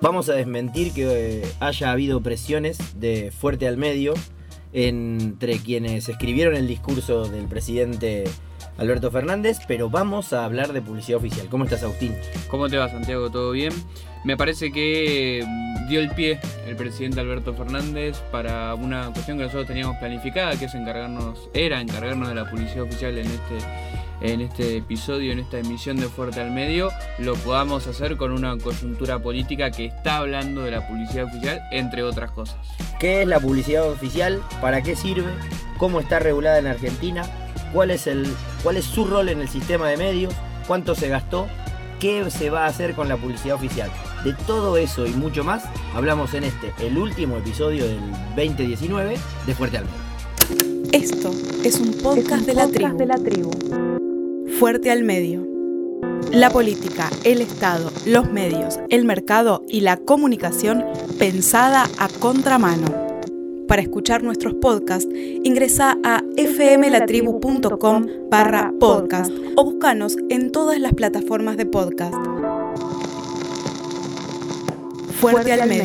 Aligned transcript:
Vamos 0.00 0.28
a 0.28 0.32
desmentir 0.32 0.92
que 0.92 1.42
eh, 1.42 1.42
haya 1.60 1.92
habido 1.92 2.22
presiones 2.22 2.98
de 2.98 3.30
fuerte 3.30 3.68
al 3.68 3.76
medio 3.76 4.14
entre 4.72 5.58
quienes 5.58 6.08
escribieron 6.08 6.54
el 6.54 6.66
discurso 6.66 7.28
del 7.28 7.46
presidente 7.46 8.24
Alberto 8.78 9.10
Fernández, 9.10 9.58
pero 9.68 9.90
vamos 9.90 10.32
a 10.32 10.44
hablar 10.44 10.72
de 10.72 10.80
publicidad 10.80 11.18
oficial. 11.18 11.48
¿Cómo 11.50 11.64
estás, 11.64 11.82
Agustín? 11.82 12.14
¿Cómo 12.48 12.68
te 12.68 12.78
va, 12.78 12.88
Santiago? 12.88 13.30
¿Todo 13.30 13.50
bien? 13.52 13.72
Me 14.24 14.36
parece 14.36 14.70
que 14.70 15.44
mm, 15.46 15.88
dio 15.88 16.00
el 16.00 16.10
pie 16.10 16.38
el 16.66 16.76
presidente 16.76 17.20
Alberto 17.20 17.54
Fernández 17.54 18.18
para 18.30 18.74
una 18.74 19.10
cuestión 19.12 19.38
que 19.38 19.44
nosotros 19.44 19.66
teníamos 19.66 19.96
planificada, 19.96 20.56
que 20.58 20.66
es 20.66 20.74
encargarnos, 20.74 21.48
era 21.54 21.80
encargarnos 21.80 22.28
de 22.28 22.34
la 22.34 22.48
publicidad 22.48 22.82
oficial 22.82 23.18
en 23.18 23.26
este 23.26 23.58
en 24.20 24.42
este 24.42 24.76
episodio, 24.76 25.32
en 25.32 25.38
esta 25.38 25.58
emisión 25.58 25.96
de 25.96 26.06
Fuerte 26.06 26.40
al 26.40 26.50
Medio, 26.50 26.90
lo 27.18 27.34
podamos 27.36 27.86
hacer 27.86 28.16
con 28.16 28.32
una 28.32 28.56
coyuntura 28.58 29.18
política 29.18 29.70
que 29.70 29.86
está 29.86 30.18
hablando 30.18 30.62
de 30.62 30.72
la 30.72 30.86
publicidad 30.86 31.24
oficial, 31.24 31.62
entre 31.70 32.02
otras 32.02 32.30
cosas. 32.30 32.58
¿Qué 32.98 33.22
es 33.22 33.28
la 33.28 33.40
publicidad 33.40 33.88
oficial? 33.88 34.42
¿Para 34.60 34.82
qué 34.82 34.94
sirve? 34.94 35.30
¿Cómo 35.78 36.00
está 36.00 36.18
regulada 36.18 36.58
en 36.58 36.66
Argentina? 36.66 37.22
¿Cuál 37.72 37.90
es, 37.90 38.06
el, 38.06 38.26
cuál 38.62 38.76
es 38.76 38.84
su 38.84 39.06
rol 39.06 39.30
en 39.30 39.40
el 39.40 39.48
sistema 39.48 39.88
de 39.88 39.96
medios? 39.96 40.34
¿Cuánto 40.66 40.94
se 40.94 41.08
gastó? 41.08 41.46
¿Qué 41.98 42.30
se 42.30 42.50
va 42.50 42.64
a 42.64 42.68
hacer 42.68 42.94
con 42.94 43.08
la 43.08 43.16
publicidad 43.16 43.56
oficial? 43.56 43.90
De 44.24 44.34
todo 44.46 44.76
eso 44.76 45.06
y 45.06 45.10
mucho 45.10 45.44
más 45.44 45.64
hablamos 45.94 46.34
en 46.34 46.44
este, 46.44 46.74
el 46.80 46.98
último 46.98 47.38
episodio 47.38 47.86
del 47.86 48.00
2019 48.36 49.16
de 49.46 49.54
Fuerte 49.54 49.78
al 49.78 49.84
Medio. 49.84 50.90
Esto 50.92 51.30
es 51.64 51.80
un 51.80 51.92
podcast, 52.02 52.44
de, 52.44 52.54
la 52.54 52.66
de 52.66 53.06
la 53.06 53.16
tribu. 53.16 53.50
Fuerte 54.58 54.90
al 54.90 55.04
medio. 55.04 55.46
La 56.32 56.50
política, 56.50 57.08
el 57.24 57.40
Estado, 57.40 57.90
los 58.06 58.30
medios, 58.30 58.78
el 58.90 59.04
mercado 59.04 59.62
y 59.68 59.80
la 59.80 59.96
comunicación 59.96 60.84
pensada 61.18 61.88
a 61.98 62.08
contramano. 62.08 62.86
Para 63.66 63.82
escuchar 63.82 64.22
nuestros 64.22 64.54
podcasts, 64.54 65.08
ingresa 65.44 65.96
a 66.04 66.22
fmlatribu.com 66.36 68.06
barra 68.28 68.72
podcast 68.78 69.30
o 69.56 69.64
búscanos 69.64 70.16
en 70.28 70.50
todas 70.50 70.78
las 70.78 70.92
plataformas 70.92 71.56
de 71.56 71.66
podcast. 71.66 72.39
Fuerte, 75.20 75.52
al 75.52 75.68
medio. 75.68 75.84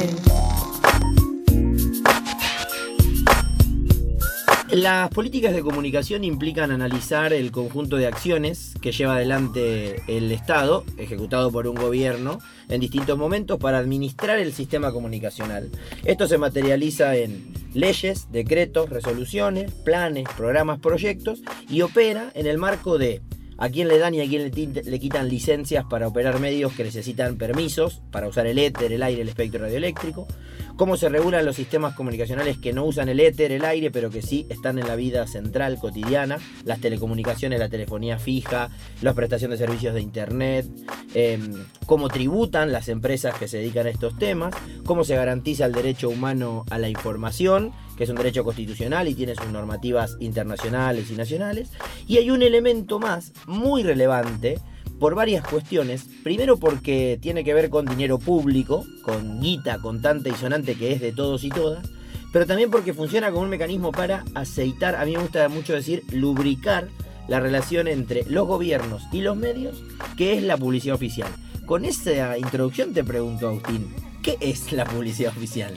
Las 4.72 5.10
políticas 5.10 5.54
de 5.54 5.62
comunicación 5.62 6.24
implican 6.24 6.72
analizar 6.72 7.34
el 7.34 7.52
conjunto 7.52 7.98
de 7.98 8.08
acciones 8.08 8.76
que 8.82 8.94
lleva 8.94 9.16
adelante 9.16 10.02
el 10.08 10.32
Estado, 10.32 10.86
ejecutado 10.98 11.52
por 11.52 11.68
un 11.68 11.76
gobierno, 11.76 12.40
en 12.70 12.80
distintos 12.80 13.18
momentos 13.18 13.60
para 13.60 13.78
administrar 13.78 14.40
el 14.40 14.54
sistema 14.54 14.94
comunicacional. 14.94 15.70
Esto 16.06 16.30
se 16.30 16.38
materializa 16.38 17.18
en 17.18 17.54
leyes, 17.74 18.28
decretos, 18.32 18.90
resoluciones, 18.90 19.70
planes, 19.72 20.30
programas, 20.38 20.80
proyectos 20.80 21.42
y 21.70 21.82
opera 21.82 22.32
en 22.36 22.48
el 22.48 22.58
marco 22.58 22.98
de 22.98 23.22
a 23.58 23.70
quién 23.70 23.88
le 23.88 23.98
dan 23.98 24.14
y 24.14 24.22
a 24.22 24.28
quién 24.28 24.52
le, 24.52 25.00
quitan 25.00 25.30
licencias 25.30 25.86
para 25.86 26.08
operar 26.08 26.40
medios 26.40 26.74
que 26.74 26.84
necesitan 26.84 27.38
permisos 27.38 28.02
para 28.12 28.28
usar 28.28 28.48
el 28.48 28.60
éter, 28.60 28.92
el 28.92 29.04
aire, 29.04 29.22
el 29.22 29.30
espectro 29.30 29.62
radioeléctrico, 29.62 30.28
cómo 30.76 30.98
se 30.98 31.10
regulan 31.10 31.46
los 31.46 31.56
sistemas 31.56 31.96
comunicacionales 31.96 32.58
que 32.58 32.74
no 32.74 32.84
usan 32.84 33.10
el 33.10 33.20
éter, 33.20 33.52
el 33.52 33.64
aire, 33.64 33.92
pero 33.92 34.10
que 34.10 34.22
sí 34.22 34.46
están 34.50 34.78
en 34.78 34.88
la 34.88 34.96
vida 34.96 35.26
central, 35.28 35.78
cotidiana, 35.80 36.38
las 36.66 36.82
telecomunicaciones, 36.82 37.60
la 37.60 37.70
telefonía 37.70 38.20
fija, 38.20 38.70
la 39.02 39.14
prestación 39.14 39.52
de 39.52 39.58
servicios 39.58 39.94
de 39.94 40.02
internet, 40.02 40.66
em, 41.14 41.66
cómo 41.86 42.10
tributan 42.10 42.72
las 42.72 42.90
empresas 42.90 43.36
que 43.36 43.48
se 43.48 43.60
dedican 43.60 43.88
a 43.88 43.90
estos 43.90 44.18
temas, 44.18 44.54
cómo 44.86 45.04
se 45.04 45.16
garantiza 45.16 45.66
el 45.66 45.72
derecho 45.72 46.10
humano 46.10 46.66
a 46.70 46.78
la 46.78 46.90
información, 46.90 47.72
que 47.98 48.04
es 48.04 48.10
un 48.10 48.16
derecho 48.16 48.44
constitucional 48.44 49.08
y 49.08 49.16
tiene 49.16 49.36
sus 49.36 49.48
normativas 49.48 50.18
internacionales 50.20 51.10
y 51.12 51.16
nacionales. 51.16 51.70
Y 52.08 52.18
hay 52.18 52.30
un 52.32 52.42
elemento 52.42 53.00
más 53.00 53.34
muy 53.48 53.84
relevante 53.84 54.60
por 55.00 55.16
varias 55.16 55.48
cuestiones. 55.48 56.06
Primero 56.24 56.58
porque 56.58 57.18
tiene 57.22 57.44
que 57.44 57.54
ver 57.54 57.70
con 57.70 57.86
dinero 57.86 58.18
público, 58.18 58.86
con 59.04 59.42
guita 59.42 59.80
contante 59.80 60.30
y 60.30 60.34
sonante 60.34 60.76
que 60.76 60.94
es 60.94 61.02
de 61.02 61.12
todos 61.12 61.44
y 61.44 61.50
todas. 61.50 61.88
Pero 62.32 62.46
también 62.46 62.70
porque 62.70 62.94
funciona 62.94 63.32
como 63.32 63.44
un 63.44 63.50
mecanismo 63.50 63.92
para 63.92 64.26
aceitar, 64.34 64.96
a 64.96 65.06
mí 65.06 65.14
me 65.14 65.22
gusta 65.22 65.48
mucho 65.48 65.74
decir, 65.74 66.04
lubricar 66.12 66.90
la 67.28 67.40
relación 67.40 67.88
entre 67.88 68.24
los 68.26 68.46
gobiernos 68.46 69.04
y 69.12 69.22
los 69.22 69.38
medios, 69.38 69.82
que 70.18 70.34
es 70.34 70.44
la 70.44 70.58
publicidad 70.58 70.96
oficial. 70.96 71.30
Con 71.66 71.86
esa 71.86 72.38
introducción 72.38 72.94
te 72.94 73.04
pregunto, 73.04 73.48
Agustín, 73.48 73.88
¿qué 74.22 74.38
es 74.42 74.72
la 74.72 74.86
publicidad 74.86 75.32
oficial? 75.36 75.74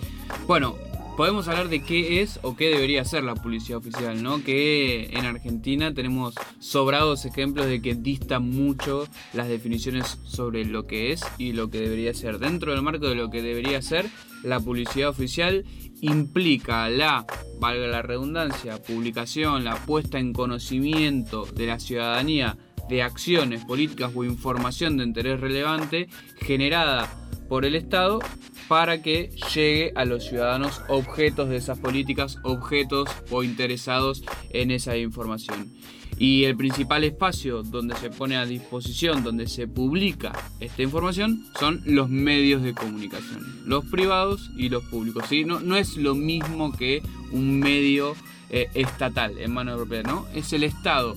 Bueno, 0.46 0.74
podemos 1.18 1.48
hablar 1.48 1.68
de 1.68 1.82
qué 1.82 2.22
es 2.22 2.38
o 2.42 2.54
qué 2.54 2.68
debería 2.68 3.04
ser 3.04 3.24
la 3.24 3.34
publicidad 3.34 3.78
oficial, 3.78 4.22
¿no? 4.22 4.44
Que 4.44 5.06
en 5.06 5.26
Argentina 5.26 5.92
tenemos 5.92 6.36
sobrados 6.60 7.24
ejemplos 7.24 7.66
de 7.66 7.82
que 7.82 7.96
distan 7.96 8.48
mucho 8.48 9.08
las 9.32 9.48
definiciones 9.48 10.20
sobre 10.22 10.64
lo 10.64 10.86
que 10.86 11.10
es 11.10 11.24
y 11.36 11.54
lo 11.54 11.70
que 11.70 11.80
debería 11.80 12.14
ser. 12.14 12.38
Dentro 12.38 12.70
del 12.70 12.82
marco 12.82 13.08
de 13.08 13.16
lo 13.16 13.30
que 13.30 13.42
debería 13.42 13.82
ser, 13.82 14.08
la 14.44 14.60
publicidad 14.60 15.08
oficial 15.08 15.64
implica 16.02 16.88
la, 16.88 17.26
valga 17.58 17.88
la 17.88 18.02
redundancia, 18.02 18.80
publicación, 18.80 19.64
la 19.64 19.74
puesta 19.74 20.20
en 20.20 20.32
conocimiento 20.32 21.46
de 21.46 21.66
la 21.66 21.80
ciudadanía 21.80 22.56
de 22.88 23.02
acciones 23.02 23.64
políticas 23.64 24.12
o 24.14 24.22
información 24.22 24.96
de 24.96 25.02
interés 25.02 25.40
relevante 25.40 26.08
generada 26.36 27.12
por 27.48 27.64
el 27.64 27.74
Estado 27.74 28.20
para 28.68 29.02
que 29.02 29.30
llegue 29.54 29.92
a 29.96 30.04
los 30.04 30.24
ciudadanos 30.24 30.82
objetos 30.88 31.48
de 31.48 31.56
esas 31.56 31.78
políticas, 31.78 32.38
objetos 32.42 33.08
o 33.30 33.42
interesados 33.42 34.22
en 34.50 34.70
esa 34.70 34.96
información. 34.96 35.72
Y 36.18 36.44
el 36.44 36.56
principal 36.56 37.04
espacio 37.04 37.62
donde 37.62 37.96
se 37.96 38.10
pone 38.10 38.36
a 38.36 38.44
disposición, 38.44 39.22
donde 39.22 39.46
se 39.46 39.68
publica 39.68 40.32
esta 40.58 40.82
información, 40.82 41.46
son 41.58 41.80
los 41.84 42.08
medios 42.08 42.62
de 42.62 42.74
comunicación, 42.74 43.62
los 43.64 43.84
privados 43.84 44.50
y 44.56 44.68
los 44.68 44.84
públicos. 44.84 45.24
No, 45.46 45.60
no 45.60 45.76
es 45.76 45.96
lo 45.96 46.14
mismo 46.14 46.72
que 46.72 47.02
un 47.30 47.60
medio 47.60 48.16
eh, 48.50 48.68
estatal 48.74 49.38
en 49.38 49.52
mano 49.52 49.76
propia, 49.76 50.02
¿no? 50.02 50.26
Es 50.34 50.52
el 50.52 50.64
Estado 50.64 51.14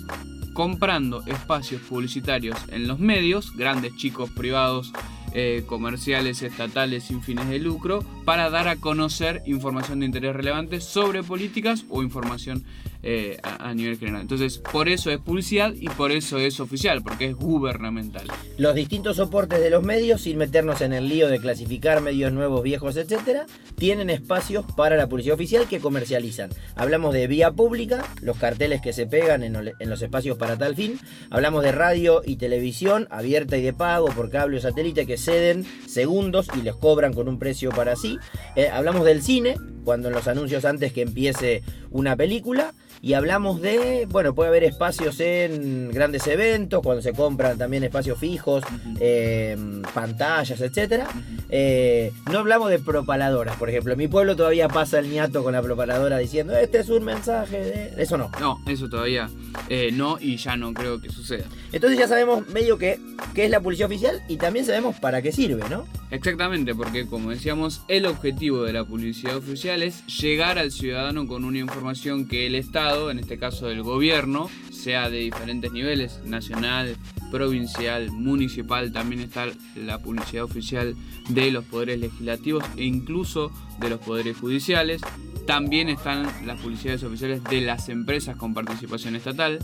comprando 0.53 1.23
espacios 1.25 1.81
publicitarios 1.81 2.57
en 2.69 2.88
los 2.88 3.00
medios, 3.00 3.56
grandes, 3.56 3.95
chicos, 3.95 4.29
privados, 4.29 4.91
eh, 5.34 5.64
comerciales 5.66 6.42
estatales 6.42 7.06
sin 7.06 7.22
fines 7.22 7.47
de 7.50 7.59
lucro 7.59 8.03
para 8.25 8.50
dar 8.50 8.68
a 8.68 8.75
conocer 8.75 9.42
información 9.46 10.00
de 10.00 10.06
interés 10.06 10.36
relevante 10.36 10.81
sobre 10.81 11.24
políticas 11.24 11.86
o 11.90 12.03
información 12.03 12.64
eh, 13.03 13.40
a, 13.42 13.74
nivel 13.74 13.97
general. 13.97 14.22
Entonces, 14.22 14.59
por 14.59 14.88
eso 14.88 15.09
es 15.09 15.18
publicidad 15.18 15.74
y 15.74 15.90
por 15.90 16.12
eso 16.12 16.38
es 16.38 16.59
oficial, 16.59 17.02
porque 17.02 17.25
es 17.25 17.36
gubernamental. 17.36 18.28
Los 18.59 18.75
distintos 18.75 19.16
soportes 19.16 19.59
de 19.59 19.72
los 19.72 19.81
medios, 19.81 20.22
sin 20.22 20.38
meternos 20.38 20.81
en 20.81 20.94
el 20.94 21.10
lío 21.10 21.28
de 21.28 21.39
clasificar 21.39 22.01
medios 22.01 22.31
nuevos, 22.31 22.62
viejos, 22.62 22.98
etcétera, 22.98 23.48
tienen 23.75 24.12
espacios 24.12 24.66
para 24.77 24.98
la 24.98 25.07
publicidad 25.07 25.34
oficial 25.34 25.68
que 25.68 25.80
comercializan. 25.80 26.51
Hablamos 26.75 27.16
de 27.16 27.25
vía 27.25 27.50
pública, 27.50 28.06
los 28.22 28.38
carteles 28.38 28.81
que 28.81 28.94
se 28.94 29.07
pegan 29.07 29.42
en, 29.42 29.74
los 29.89 30.01
espacios 30.04 30.38
para 30.38 30.60
tal 30.60 30.75
fin. 30.75 31.00
Hablamos 31.31 31.63
de 31.63 31.72
radio 31.72 32.22
y 32.24 32.36
televisión, 32.36 33.07
abierta 33.10 33.57
y 33.57 33.63
de 33.63 33.74
pago 33.74 34.10
por 34.10 34.30
cable 34.30 34.57
o 34.57 34.62
satélite, 34.62 35.07
que 35.07 35.18
ceden 35.21 35.65
segundos 35.88 36.47
y 36.57 36.62
les 36.62 36.75
cobran 36.75 37.13
con 37.13 37.27
un 37.27 37.39
precio 37.39 37.69
para 37.69 37.95
sí. 37.95 38.18
Eh, 38.56 38.69
hablamos 38.69 39.06
del 39.06 39.21
cine, 39.21 39.56
cuando 39.83 40.09
en 40.09 40.13
los 40.13 40.27
anuncios 40.27 40.65
antes 40.65 40.94
que 40.94 41.01
empiece 41.01 41.63
una 41.89 42.15
película. 42.15 42.73
Y 43.03 43.13
hablamos 43.13 43.62
de, 43.62 44.07
bueno, 44.09 44.36
puede 44.36 44.50
haber 44.50 44.63
espacios 44.63 45.19
en 45.19 45.89
grandes 45.92 46.27
eventos, 46.27 46.81
cuando 46.83 47.01
se 47.01 47.13
compran 47.13 47.57
también 47.57 47.83
espacios 47.83 48.19
fijos, 48.19 48.63
eh, 49.00 49.57
pantallas, 49.94 50.62
etc. 50.62 51.06
Eh, 51.50 52.13
no 52.31 52.39
hablamos 52.39 52.69
de 52.69 52.77
propaladoras, 52.77 53.56
por 53.56 53.69
ejemplo. 53.69 53.94
En 53.94 53.98
mi 53.98 54.07
pueblo 54.07 54.36
todavía 54.36 54.68
pasa 54.68 55.00
el 55.00 55.09
niato 55.09 55.44
con 55.44 55.53
la 55.53 55.63
propaladora 55.63 56.19
diciendo, 56.19 56.56
este 56.56 56.80
es 56.80 56.89
un 56.89 57.03
mensaje 57.03 57.57
de... 57.59 58.03
Eso 58.03 58.18
no. 58.18 58.30
No, 58.39 58.62
eso 58.68 58.88
todavía 58.88 59.30
eh, 59.68 59.89
no 59.92 60.18
y 60.19 60.38
ya 60.38 60.56
no 60.56 60.71
creo 60.74 61.01
que 61.01 61.09
suceda. 61.09 61.45
Entonces 61.71 61.98
ya 61.98 62.07
sabemos 62.07 62.48
medio 62.50 62.77
que 62.77 63.00
qué 63.33 63.45
es 63.45 63.51
la 63.51 63.62
policía 63.62 63.86
oficial 63.86 64.21
y 64.27 64.38
también 64.38 64.65
sabemos 64.65 65.00
para 65.00 65.21
qué 65.21 65.31
sirve, 65.31 65.68
¿no? 65.69 65.88
Exactamente, 66.12 66.75
porque 66.75 67.07
como 67.07 67.30
decíamos, 67.30 67.83
el 67.88 68.06
objetivo 68.06 68.63
de 68.63 68.74
la 68.74 68.83
publicidad 68.83 69.38
oficial 69.38 69.81
es 69.81 70.06
llegar 70.07 70.59
al 70.59 70.71
ciudadano 70.71 71.25
con 71.25 71.45
una 71.45 71.59
información 71.59 72.27
que 72.27 72.48
el 72.48 72.56
Estado, 72.56 72.90
en 72.91 73.19
este 73.19 73.38
caso 73.38 73.69
el 73.69 73.83
gobierno, 73.83 74.49
sea 74.69 75.09
de 75.09 75.19
diferentes 75.19 75.71
niveles, 75.71 76.19
nacional, 76.25 76.97
provincial, 77.31 78.11
municipal, 78.11 78.91
también 78.91 79.21
está 79.21 79.47
la 79.75 79.99
publicidad 79.99 80.43
oficial 80.43 80.95
de 81.29 81.51
los 81.51 81.63
poderes 81.63 81.99
legislativos 81.99 82.63
e 82.75 82.83
incluso 82.83 83.51
de 83.79 83.89
los 83.89 83.99
poderes 83.99 84.38
judiciales. 84.38 85.01
También 85.47 85.88
están 85.88 86.27
las 86.45 86.59
publicidades 86.59 87.03
oficiales 87.03 87.43
de 87.45 87.61
las 87.61 87.88
empresas 87.88 88.35
con 88.35 88.53
participación 88.53 89.15
estatal. 89.15 89.59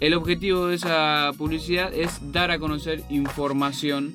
El 0.00 0.14
objetivo 0.14 0.68
de 0.68 0.76
esa 0.76 1.32
publicidad 1.36 1.92
es 1.92 2.32
dar 2.32 2.50
a 2.50 2.58
conocer 2.58 3.02
información 3.10 4.14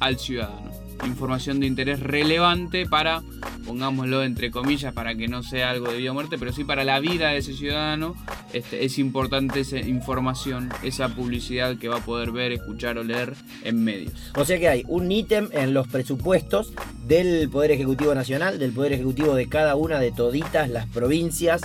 al 0.00 0.18
ciudadano 0.18 0.65
información 1.04 1.60
de 1.60 1.66
interés 1.66 2.00
relevante 2.00 2.86
para, 2.86 3.22
pongámoslo 3.64 4.22
entre 4.22 4.50
comillas, 4.50 4.92
para 4.92 5.14
que 5.14 5.28
no 5.28 5.42
sea 5.42 5.70
algo 5.70 5.90
de 5.90 5.98
vida 5.98 6.10
o 6.10 6.14
muerte, 6.14 6.36
pero 6.38 6.52
sí 6.52 6.64
para 6.64 6.84
la 6.84 7.00
vida 7.00 7.30
de 7.30 7.38
ese 7.38 7.54
ciudadano, 7.54 8.14
este, 8.52 8.84
es 8.84 8.98
importante 8.98 9.60
esa 9.60 9.78
información, 9.78 10.70
esa 10.82 11.08
publicidad 11.08 11.78
que 11.78 11.88
va 11.88 11.98
a 11.98 12.04
poder 12.04 12.32
ver, 12.32 12.52
escuchar 12.52 12.98
o 12.98 13.04
leer 13.04 13.34
en 13.64 13.82
medios. 13.82 14.12
O 14.36 14.44
sea 14.44 14.58
que 14.58 14.68
hay 14.68 14.84
un 14.88 15.10
ítem 15.10 15.48
en 15.52 15.74
los 15.74 15.88
presupuestos 15.88 16.72
del 17.06 17.48
Poder 17.48 17.72
Ejecutivo 17.72 18.14
Nacional, 18.14 18.58
del 18.58 18.72
Poder 18.72 18.92
Ejecutivo 18.92 19.34
de 19.34 19.48
cada 19.48 19.76
una 19.76 19.98
de 20.00 20.12
toditas 20.12 20.70
las 20.70 20.86
provincias, 20.86 21.62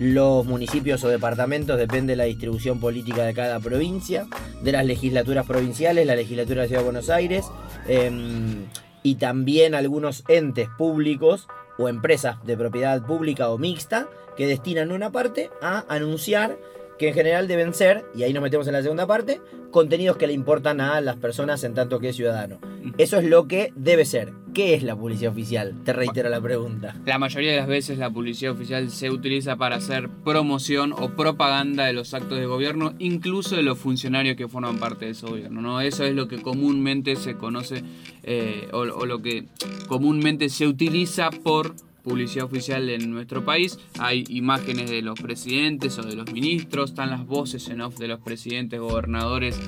los 0.00 0.46
municipios 0.46 1.04
o 1.04 1.08
departamentos, 1.08 1.76
depende 1.76 2.14
de 2.14 2.16
la 2.16 2.24
distribución 2.24 2.80
política 2.80 3.22
de 3.22 3.34
cada 3.34 3.60
provincia, 3.60 4.26
de 4.62 4.72
las 4.72 4.86
legislaturas 4.86 5.46
provinciales, 5.46 6.06
la 6.06 6.16
legislatura 6.16 6.62
de 6.62 6.68
Ciudad 6.68 6.80
de 6.80 6.84
Buenos 6.86 7.10
Aires, 7.10 7.44
em, 7.86 8.64
y 9.02 9.16
también 9.16 9.74
algunos 9.74 10.24
entes 10.26 10.70
públicos 10.78 11.48
o 11.78 11.86
empresas 11.86 12.42
de 12.46 12.56
propiedad 12.56 13.04
pública 13.04 13.50
o 13.50 13.58
mixta 13.58 14.08
que 14.38 14.46
destinan 14.46 14.90
una 14.90 15.10
parte 15.10 15.50
a 15.60 15.84
anunciar 15.88 16.56
que 17.00 17.08
en 17.08 17.14
general 17.14 17.48
deben 17.48 17.72
ser, 17.72 18.04
y 18.14 18.24
ahí 18.24 18.34
nos 18.34 18.42
metemos 18.42 18.66
en 18.66 18.74
la 18.74 18.82
segunda 18.82 19.06
parte, 19.06 19.40
contenidos 19.70 20.18
que 20.18 20.26
le 20.26 20.34
importan 20.34 20.82
a 20.82 21.00
las 21.00 21.16
personas 21.16 21.64
en 21.64 21.72
tanto 21.72 21.98
que 21.98 22.12
ciudadano. 22.12 22.60
Eso 22.98 23.16
es 23.16 23.24
lo 23.24 23.48
que 23.48 23.72
debe 23.74 24.04
ser. 24.04 24.34
¿Qué 24.52 24.74
es 24.74 24.82
la 24.82 24.94
publicidad 24.94 25.32
oficial? 25.32 25.82
Te 25.82 25.94
reitero 25.94 26.28
la 26.28 26.42
pregunta. 26.42 26.94
La 27.06 27.18
mayoría 27.18 27.52
de 27.52 27.56
las 27.56 27.68
veces 27.68 27.96
la 27.96 28.10
publicidad 28.10 28.52
oficial 28.52 28.90
se 28.90 29.08
utiliza 29.10 29.56
para 29.56 29.76
hacer 29.76 30.10
promoción 30.10 30.92
o 30.92 31.08
propaganda 31.16 31.86
de 31.86 31.94
los 31.94 32.12
actos 32.12 32.38
de 32.38 32.44
gobierno, 32.44 32.92
incluso 32.98 33.56
de 33.56 33.62
los 33.62 33.78
funcionarios 33.78 34.36
que 34.36 34.46
forman 34.46 34.78
parte 34.78 35.06
de 35.06 35.12
ese 35.12 35.26
gobierno. 35.26 35.62
¿no? 35.62 35.80
Eso 35.80 36.04
es 36.04 36.14
lo 36.14 36.28
que 36.28 36.42
comúnmente 36.42 37.16
se 37.16 37.34
conoce 37.34 37.82
eh, 38.24 38.68
o 38.72 38.84
lo 38.84 39.22
que 39.22 39.46
comúnmente 39.88 40.50
se 40.50 40.66
utiliza 40.66 41.30
por 41.30 41.74
publicidad 42.00 42.46
oficial 42.46 42.88
en 42.88 43.10
nuestro 43.10 43.44
país. 43.44 43.78
Hay 43.98 44.24
imágenes 44.28 44.90
de 44.90 45.02
los 45.02 45.20
presidentes 45.20 45.98
o 45.98 46.02
de 46.02 46.16
los 46.16 46.32
ministros, 46.32 46.90
están 46.90 47.10
las 47.10 47.26
voces 47.26 47.68
en 47.68 47.80
off 47.80 47.98
de 47.98 48.08
los 48.08 48.20
presidentes, 48.20 48.80
gobernadores, 48.80 49.58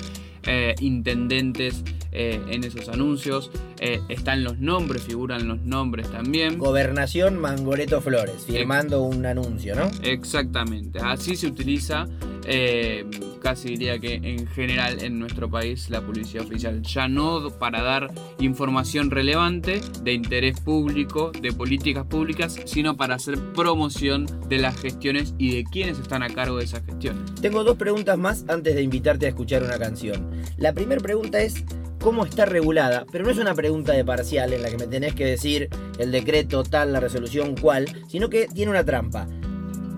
eh, 0.45 0.75
intendentes 0.81 1.83
eh, 2.11 2.41
en 2.49 2.63
esos 2.63 2.89
anuncios. 2.89 3.49
Eh, 3.79 4.01
están 4.09 4.43
los 4.43 4.59
nombres, 4.59 5.03
figuran 5.03 5.47
los 5.47 5.61
nombres 5.61 6.11
también. 6.11 6.57
Gobernación 6.57 7.39
Mangoreto 7.39 8.01
Flores, 8.01 8.45
firmando 8.45 9.03
un 9.03 9.25
anuncio, 9.25 9.75
¿no? 9.75 9.89
Exactamente, 10.03 10.99
así 10.99 11.35
se 11.35 11.47
utiliza 11.47 12.07
eh, 12.45 13.05
casi 13.41 13.69
diría 13.69 13.99
que 13.99 14.15
en 14.15 14.47
general 14.47 15.03
en 15.03 15.19
nuestro 15.19 15.49
país 15.49 15.89
la 15.89 16.01
publicidad 16.01 16.45
oficial. 16.45 16.81
Ya 16.81 17.07
no 17.07 17.49
para 17.59 17.81
dar 17.81 18.11
información 18.39 19.11
relevante 19.11 19.81
de 20.01 20.13
interés 20.13 20.59
público, 20.59 21.31
de 21.39 21.51
políticas 21.51 22.05
públicas, 22.05 22.59
sino 22.65 22.95
para 22.95 23.15
hacer 23.15 23.37
promoción 23.53 24.27
de 24.47 24.57
las 24.57 24.77
gestiones 24.79 25.33
y 25.37 25.55
de 25.55 25.63
quienes 25.63 25.99
están 25.99 26.23
a 26.23 26.29
cargo 26.29 26.57
de 26.57 26.65
esas 26.65 26.85
gestiones. 26.85 27.35
Tengo 27.41 27.63
dos 27.63 27.77
preguntas 27.77 28.17
más 28.17 28.45
antes 28.47 28.75
de 28.75 28.81
invitarte 28.81 29.25
a 29.25 29.29
escuchar 29.29 29.63
una 29.63 29.77
canción. 29.77 30.29
La 30.57 30.73
primera 30.73 31.01
pregunta 31.01 31.41
es 31.41 31.63
cómo 31.99 32.25
está 32.25 32.45
regulada, 32.45 33.05
pero 33.11 33.23
no 33.23 33.31
es 33.31 33.37
una 33.37 33.55
pregunta 33.55 33.93
de 33.93 34.03
parcial 34.03 34.53
en 34.53 34.61
la 34.61 34.69
que 34.69 34.77
me 34.77 34.87
tenés 34.87 35.15
que 35.15 35.25
decir 35.25 35.69
el 35.97 36.11
decreto 36.11 36.63
tal, 36.63 36.91
la 36.91 36.99
resolución 36.99 37.55
cual, 37.55 37.87
sino 38.09 38.29
que 38.29 38.47
tiene 38.47 38.71
una 38.71 38.83
trampa. 38.83 39.27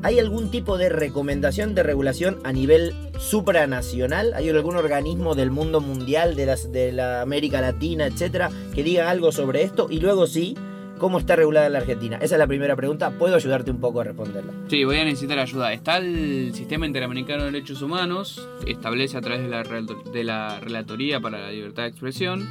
¿Hay 0.06 0.20
algún 0.20 0.52
tipo 0.52 0.78
de 0.78 0.90
recomendación 0.90 1.74
de 1.74 1.82
regulación 1.82 2.38
a 2.44 2.54
nivel 2.54 2.94
supranacional? 3.18 4.36
¿Hay 4.36 4.48
algún 4.50 4.76
organismo 4.76 5.34
del 5.34 5.50
mundo 5.50 5.82
mundial, 5.82 6.36
de, 6.36 6.46
las, 6.46 6.72
de 6.72 6.92
la 6.92 7.24
América 7.24 7.60
Latina, 7.60 8.06
etcétera, 8.06 8.52
que 8.76 8.84
diga 8.84 9.10
algo 9.10 9.32
sobre 9.32 9.64
esto? 9.64 9.88
Y 9.90 10.00
luego 10.02 10.28
sí, 10.28 10.56
¿cómo 11.00 11.18
está 11.18 11.36
regulada 11.36 11.70
la 11.70 11.80
Argentina? 11.80 12.18
Esa 12.18 12.36
es 12.36 12.40
la 12.40 12.46
primera 12.46 12.76
pregunta. 12.76 13.18
¿Puedo 13.18 13.36
ayudarte 13.36 13.72
un 13.72 13.80
poco 13.80 14.02
a 14.02 14.04
responderla? 14.04 14.54
Sí, 14.68 14.84
voy 14.84 14.98
a 14.98 15.06
necesitar 15.06 15.40
ayuda. 15.40 15.74
Está 15.74 15.98
el 15.98 16.54
Sistema 16.54 16.86
Interamericano 16.86 17.46
de 17.46 17.52
Derechos 17.52 17.82
Humanos, 17.82 18.48
establece 18.68 19.18
a 19.18 19.22
través 19.22 19.42
de 19.42 19.50
la, 19.50 19.64
de 19.64 20.24
la 20.24 20.60
Relatoría 20.60 21.20
para 21.20 21.40
la 21.40 21.50
Libertad 21.50 21.82
de 21.82 21.90
Expresión 21.90 22.48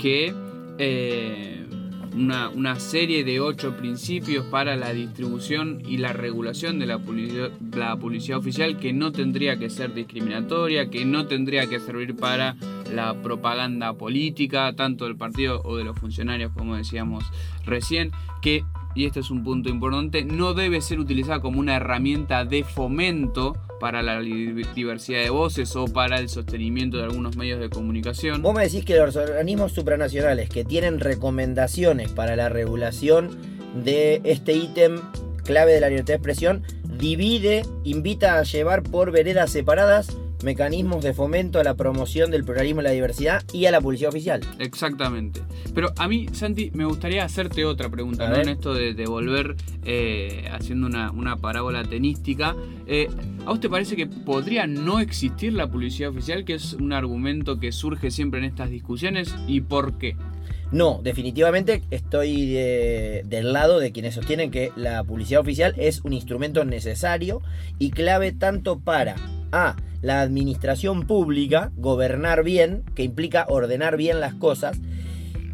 que... 0.00 0.34
Eh, 0.80 1.67
una, 2.14 2.78
serie 2.80 3.24
de 3.24 3.40
ocho 3.40 3.76
principios 3.76 4.44
para 4.46 4.76
la 4.76 4.92
distribución 4.92 5.82
y 5.86 5.98
la 5.98 6.12
regulación 6.12 6.78
de 6.78 6.86
la 6.86 6.98
publicidad, 6.98 7.50
la 7.74 7.94
oficial 7.94 8.78
que 8.78 8.92
no 8.92 9.12
tendría 9.12 9.58
que 9.58 9.70
ser 9.70 9.94
discriminatoria, 9.94 10.90
que 10.90 11.04
no 11.04 11.26
tendría 11.26 11.66
que 11.66 11.80
servir 11.80 12.16
para 12.16 12.56
la 12.92 13.14
propaganda 13.22 13.92
política, 13.94 14.72
tanto 14.74 15.04
del 15.04 15.16
partido 15.16 15.60
o 15.64 15.76
de 15.76 15.84
los 15.84 15.98
funcionarios, 15.98 16.52
como 16.52 16.76
decíamos 16.76 17.24
recién, 17.64 18.12
que, 18.40 18.64
y 18.94 19.06
este 19.06 19.20
es 19.20 19.30
un 19.30 19.44
punto 19.44 19.68
importante, 19.68 20.24
no 20.24 20.54
debe 20.54 20.80
ser 20.80 20.98
utilizada 20.98 21.40
como 21.40 21.60
una 21.60 21.76
herramienta 21.76 22.44
de 22.44 22.64
fomento 22.64 23.56
para 23.80 24.02
la 24.02 24.20
diversidad 24.20 25.22
de 25.22 25.30
voces 25.30 25.74
o 25.76 25.86
para 25.86 26.18
el 26.18 26.28
sostenimiento 26.28 26.96
de 26.96 27.04
algunos 27.04 27.36
medios 27.36 27.60
de 27.60 27.70
comunicación. 27.70 28.42
Vos 28.42 28.54
me 28.54 28.64
decís 28.64 28.84
que 28.84 28.96
los 28.96 29.16
organismos 29.16 29.72
supranacionales 29.72 30.48
que 30.48 30.64
tienen 30.64 31.00
recomendaciones 31.00 32.10
para 32.10 32.36
la 32.36 32.48
regulación 32.48 33.30
de 33.84 34.20
este 34.24 34.54
ítem 34.54 35.00
clave 35.44 35.72
de 35.72 35.80
la 35.80 35.88
libertad 35.88 36.08
de 36.08 36.16
expresión 36.16 36.62
divide, 36.98 37.62
invita 37.84 38.38
a 38.38 38.42
llevar 38.42 38.82
por 38.82 39.12
veredas 39.12 39.50
separadas 39.50 40.16
mecanismos 40.42 41.02
de 41.02 41.14
fomento 41.14 41.58
a 41.58 41.64
la 41.64 41.74
promoción 41.74 42.30
del 42.30 42.44
pluralismo 42.44 42.80
y 42.80 42.84
la 42.84 42.90
diversidad 42.90 43.42
y 43.52 43.66
a 43.66 43.70
la 43.70 43.80
publicidad 43.80 44.10
oficial. 44.10 44.40
Exactamente. 44.58 45.40
Pero 45.74 45.92
a 45.96 46.08
mí, 46.08 46.26
Santi, 46.32 46.70
me 46.74 46.84
gustaría 46.84 47.24
hacerte 47.24 47.64
otra 47.64 47.88
pregunta, 47.88 48.28
¿no? 48.28 48.36
En 48.36 48.48
esto 48.48 48.74
de, 48.74 49.06
volver 49.06 49.56
eh, 49.84 50.48
haciendo 50.52 50.86
una, 50.86 51.36
parábola 51.36 51.84
tenística. 51.84 52.54
Eh, 52.86 53.08
¿A 53.46 53.50
vos 53.50 53.60
te 53.60 53.68
parece 53.68 53.96
que 53.96 54.06
podría 54.06 54.66
no 54.66 55.00
existir 55.00 55.52
la 55.52 55.68
publicidad 55.68 56.10
oficial, 56.10 56.44
que 56.44 56.54
es 56.54 56.74
un 56.74 56.92
argumento 56.92 57.58
que 57.58 57.72
surge 57.72 58.10
siempre 58.10 58.40
en 58.40 58.46
estas 58.46 58.70
discusiones? 58.70 59.34
¿Y 59.46 59.60
por 59.62 59.98
qué? 59.98 60.16
No, 60.70 61.00
definitivamente 61.02 61.82
estoy 61.90 62.52
del 62.52 63.52
lado 63.54 63.78
de 63.78 63.90
quienes 63.90 64.14
sostienen 64.14 64.50
que 64.50 64.70
la 64.76 65.02
publicidad 65.02 65.40
oficial 65.40 65.74
es 65.78 66.02
un 66.04 66.12
instrumento 66.12 66.64
necesario 66.66 67.40
y 67.78 67.90
clave 67.90 68.32
tanto 68.32 68.78
para 68.78 69.16
A 69.52 69.76
la 70.02 70.20
administración 70.20 71.06
pública, 71.06 71.72
gobernar 71.76 72.44
bien, 72.44 72.84
que 72.94 73.02
implica 73.02 73.46
ordenar 73.48 73.96
bien 73.96 74.20
las 74.20 74.34
cosas, 74.34 74.78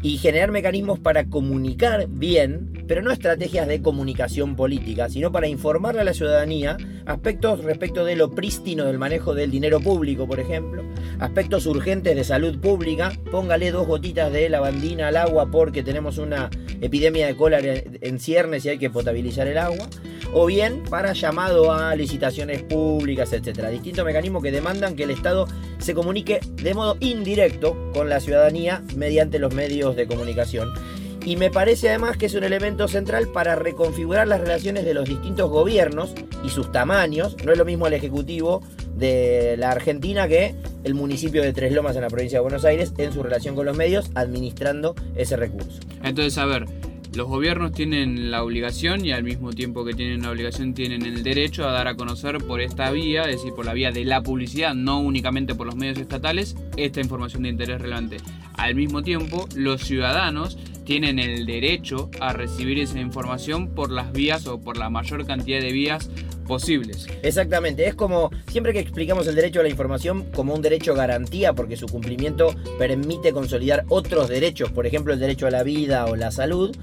y 0.01 0.17
generar 0.17 0.51
mecanismos 0.51 0.99
para 0.99 1.25
comunicar 1.25 2.07
bien, 2.07 2.74
pero 2.87 3.01
no 3.01 3.11
estrategias 3.11 3.67
de 3.67 3.81
comunicación 3.81 4.55
política, 4.55 5.09
sino 5.09 5.31
para 5.31 5.47
informarle 5.47 6.01
a 6.01 6.05
la 6.05 6.13
ciudadanía 6.13 6.77
aspectos 7.05 7.63
respecto 7.63 8.05
de 8.05 8.15
lo 8.15 8.31
prístino 8.31 8.85
del 8.85 8.97
manejo 8.97 9.33
del 9.33 9.51
dinero 9.51 9.79
público, 9.79 10.27
por 10.27 10.39
ejemplo, 10.39 10.83
aspectos 11.19 11.65
urgentes 11.65 12.15
de 12.15 12.23
salud 12.23 12.59
pública, 12.59 13.11
póngale 13.31 13.71
dos 13.71 13.87
gotitas 13.87 14.31
de 14.31 14.49
lavandina 14.49 15.07
al 15.07 15.17
agua 15.17 15.49
porque 15.51 15.83
tenemos 15.83 16.17
una 16.17 16.49
epidemia 16.81 17.27
de 17.27 17.35
cólera 17.35 17.81
en 18.01 18.19
ciernes 18.19 18.65
y 18.65 18.69
hay 18.69 18.77
que 18.77 18.89
potabilizar 18.89 19.47
el 19.47 19.57
agua, 19.57 19.87
o 20.33 20.45
bien 20.45 20.83
para 20.89 21.13
llamado 21.13 21.71
a 21.71 21.95
licitaciones 21.95 22.63
públicas, 22.63 23.31
etcétera. 23.31 23.69
Distintos 23.69 24.05
mecanismos 24.05 24.43
que 24.43 24.51
demandan 24.51 24.95
que 24.95 25.03
el 25.03 25.11
Estado 25.11 25.47
se 25.77 25.93
comunique 25.93 26.39
de 26.61 26.73
modo 26.73 26.97
indirecto 26.99 27.91
con 27.93 28.09
la 28.09 28.19
ciudadanía 28.19 28.83
mediante 28.95 29.39
los 29.39 29.53
medios 29.53 29.95
de 29.95 30.07
comunicación. 30.07 30.69
Y 31.25 31.37
me 31.37 31.49
parece 31.49 31.89
además 31.89 32.17
que 32.17 32.27
es 32.27 32.35
un 32.35 32.43
elemento 32.43 32.87
central 32.87 33.29
para 33.29 33.55
reconfigurar 33.55 34.27
las 34.27 34.39
relaciones 34.39 34.85
de 34.85 34.93
los 34.93 35.09
distintos 35.09 35.49
gobiernos 35.49 36.13
y 36.43 36.49
sus 36.49 36.71
tamaños. 36.71 37.35
No 37.43 37.51
es 37.51 37.57
lo 37.57 37.65
mismo 37.65 37.87
el 37.87 37.93
Ejecutivo 37.93 38.61
de 38.95 39.55
la 39.57 39.71
Argentina 39.71 40.27
que 40.27 40.53
el 40.83 40.93
municipio 40.93 41.41
de 41.41 41.51
Tres 41.51 41.73
Lomas 41.73 41.95
en 41.95 42.03
la 42.03 42.09
provincia 42.09 42.37
de 42.37 42.43
Buenos 42.43 42.63
Aires 42.63 42.93
en 42.99 43.11
su 43.11 43.23
relación 43.23 43.55
con 43.55 43.65
los 43.65 43.75
medios 43.75 44.11
administrando 44.13 44.93
ese 45.15 45.35
recurso. 45.35 45.79
Entonces, 46.03 46.37
a 46.37 46.45
ver, 46.45 46.67
los 47.15 47.27
gobiernos 47.27 47.71
tienen 47.71 48.29
la 48.29 48.43
obligación 48.43 49.03
y 49.03 49.11
al 49.11 49.23
mismo 49.23 49.51
tiempo 49.51 49.83
que 49.83 49.93
tienen 49.93 50.21
la 50.21 50.29
obligación 50.29 50.75
tienen 50.75 51.03
el 51.07 51.23
derecho 51.23 51.67
a 51.67 51.71
dar 51.71 51.87
a 51.87 51.95
conocer 51.95 52.37
por 52.37 52.61
esta 52.61 52.91
vía, 52.91 53.23
es 53.23 53.37
decir, 53.37 53.53
por 53.53 53.65
la 53.65 53.73
vía 53.73 53.91
de 53.91 54.05
la 54.05 54.21
publicidad, 54.21 54.75
no 54.75 54.99
únicamente 54.99 55.55
por 55.55 55.65
los 55.65 55.75
medios 55.75 55.97
estatales, 55.97 56.55
esta 56.77 57.01
información 57.01 57.43
de 57.43 57.49
interés 57.49 57.81
relevante. 57.81 58.17
Al 58.53 58.75
mismo 58.75 59.01
tiempo, 59.01 59.47
los 59.55 59.81
ciudadanos 59.81 60.57
tienen 60.85 61.19
el 61.19 61.45
derecho 61.45 62.09
a 62.19 62.31
recibir 62.31 62.79
esa 62.79 62.99
información 62.99 63.69
por 63.69 63.91
las 63.91 64.11
vías 64.11 64.47
o 64.47 64.61
por 64.61 64.77
la 64.77 64.89
mayor 64.89 65.25
cantidad 65.25 65.59
de 65.59 65.71
vías 65.71 66.09
posibles. 66.47 67.07
Exactamente, 67.23 67.87
es 67.87 67.95
como 67.95 68.29
siempre 68.47 68.71
que 68.71 68.79
explicamos 68.79 69.27
el 69.27 69.35
derecho 69.35 69.59
a 69.59 69.63
la 69.63 69.69
información 69.69 70.25
como 70.35 70.53
un 70.53 70.61
derecho 70.61 70.93
garantía 70.93 71.53
porque 71.53 71.75
su 71.75 71.87
cumplimiento 71.87 72.55
permite 72.77 73.33
consolidar 73.33 73.83
otros 73.89 74.29
derechos, 74.29 74.71
por 74.71 74.85
ejemplo 74.85 75.13
el 75.13 75.19
derecho 75.19 75.47
a 75.47 75.51
la 75.51 75.63
vida 75.63 76.05
o 76.05 76.15
la 76.15 76.31
salud, 76.31 76.75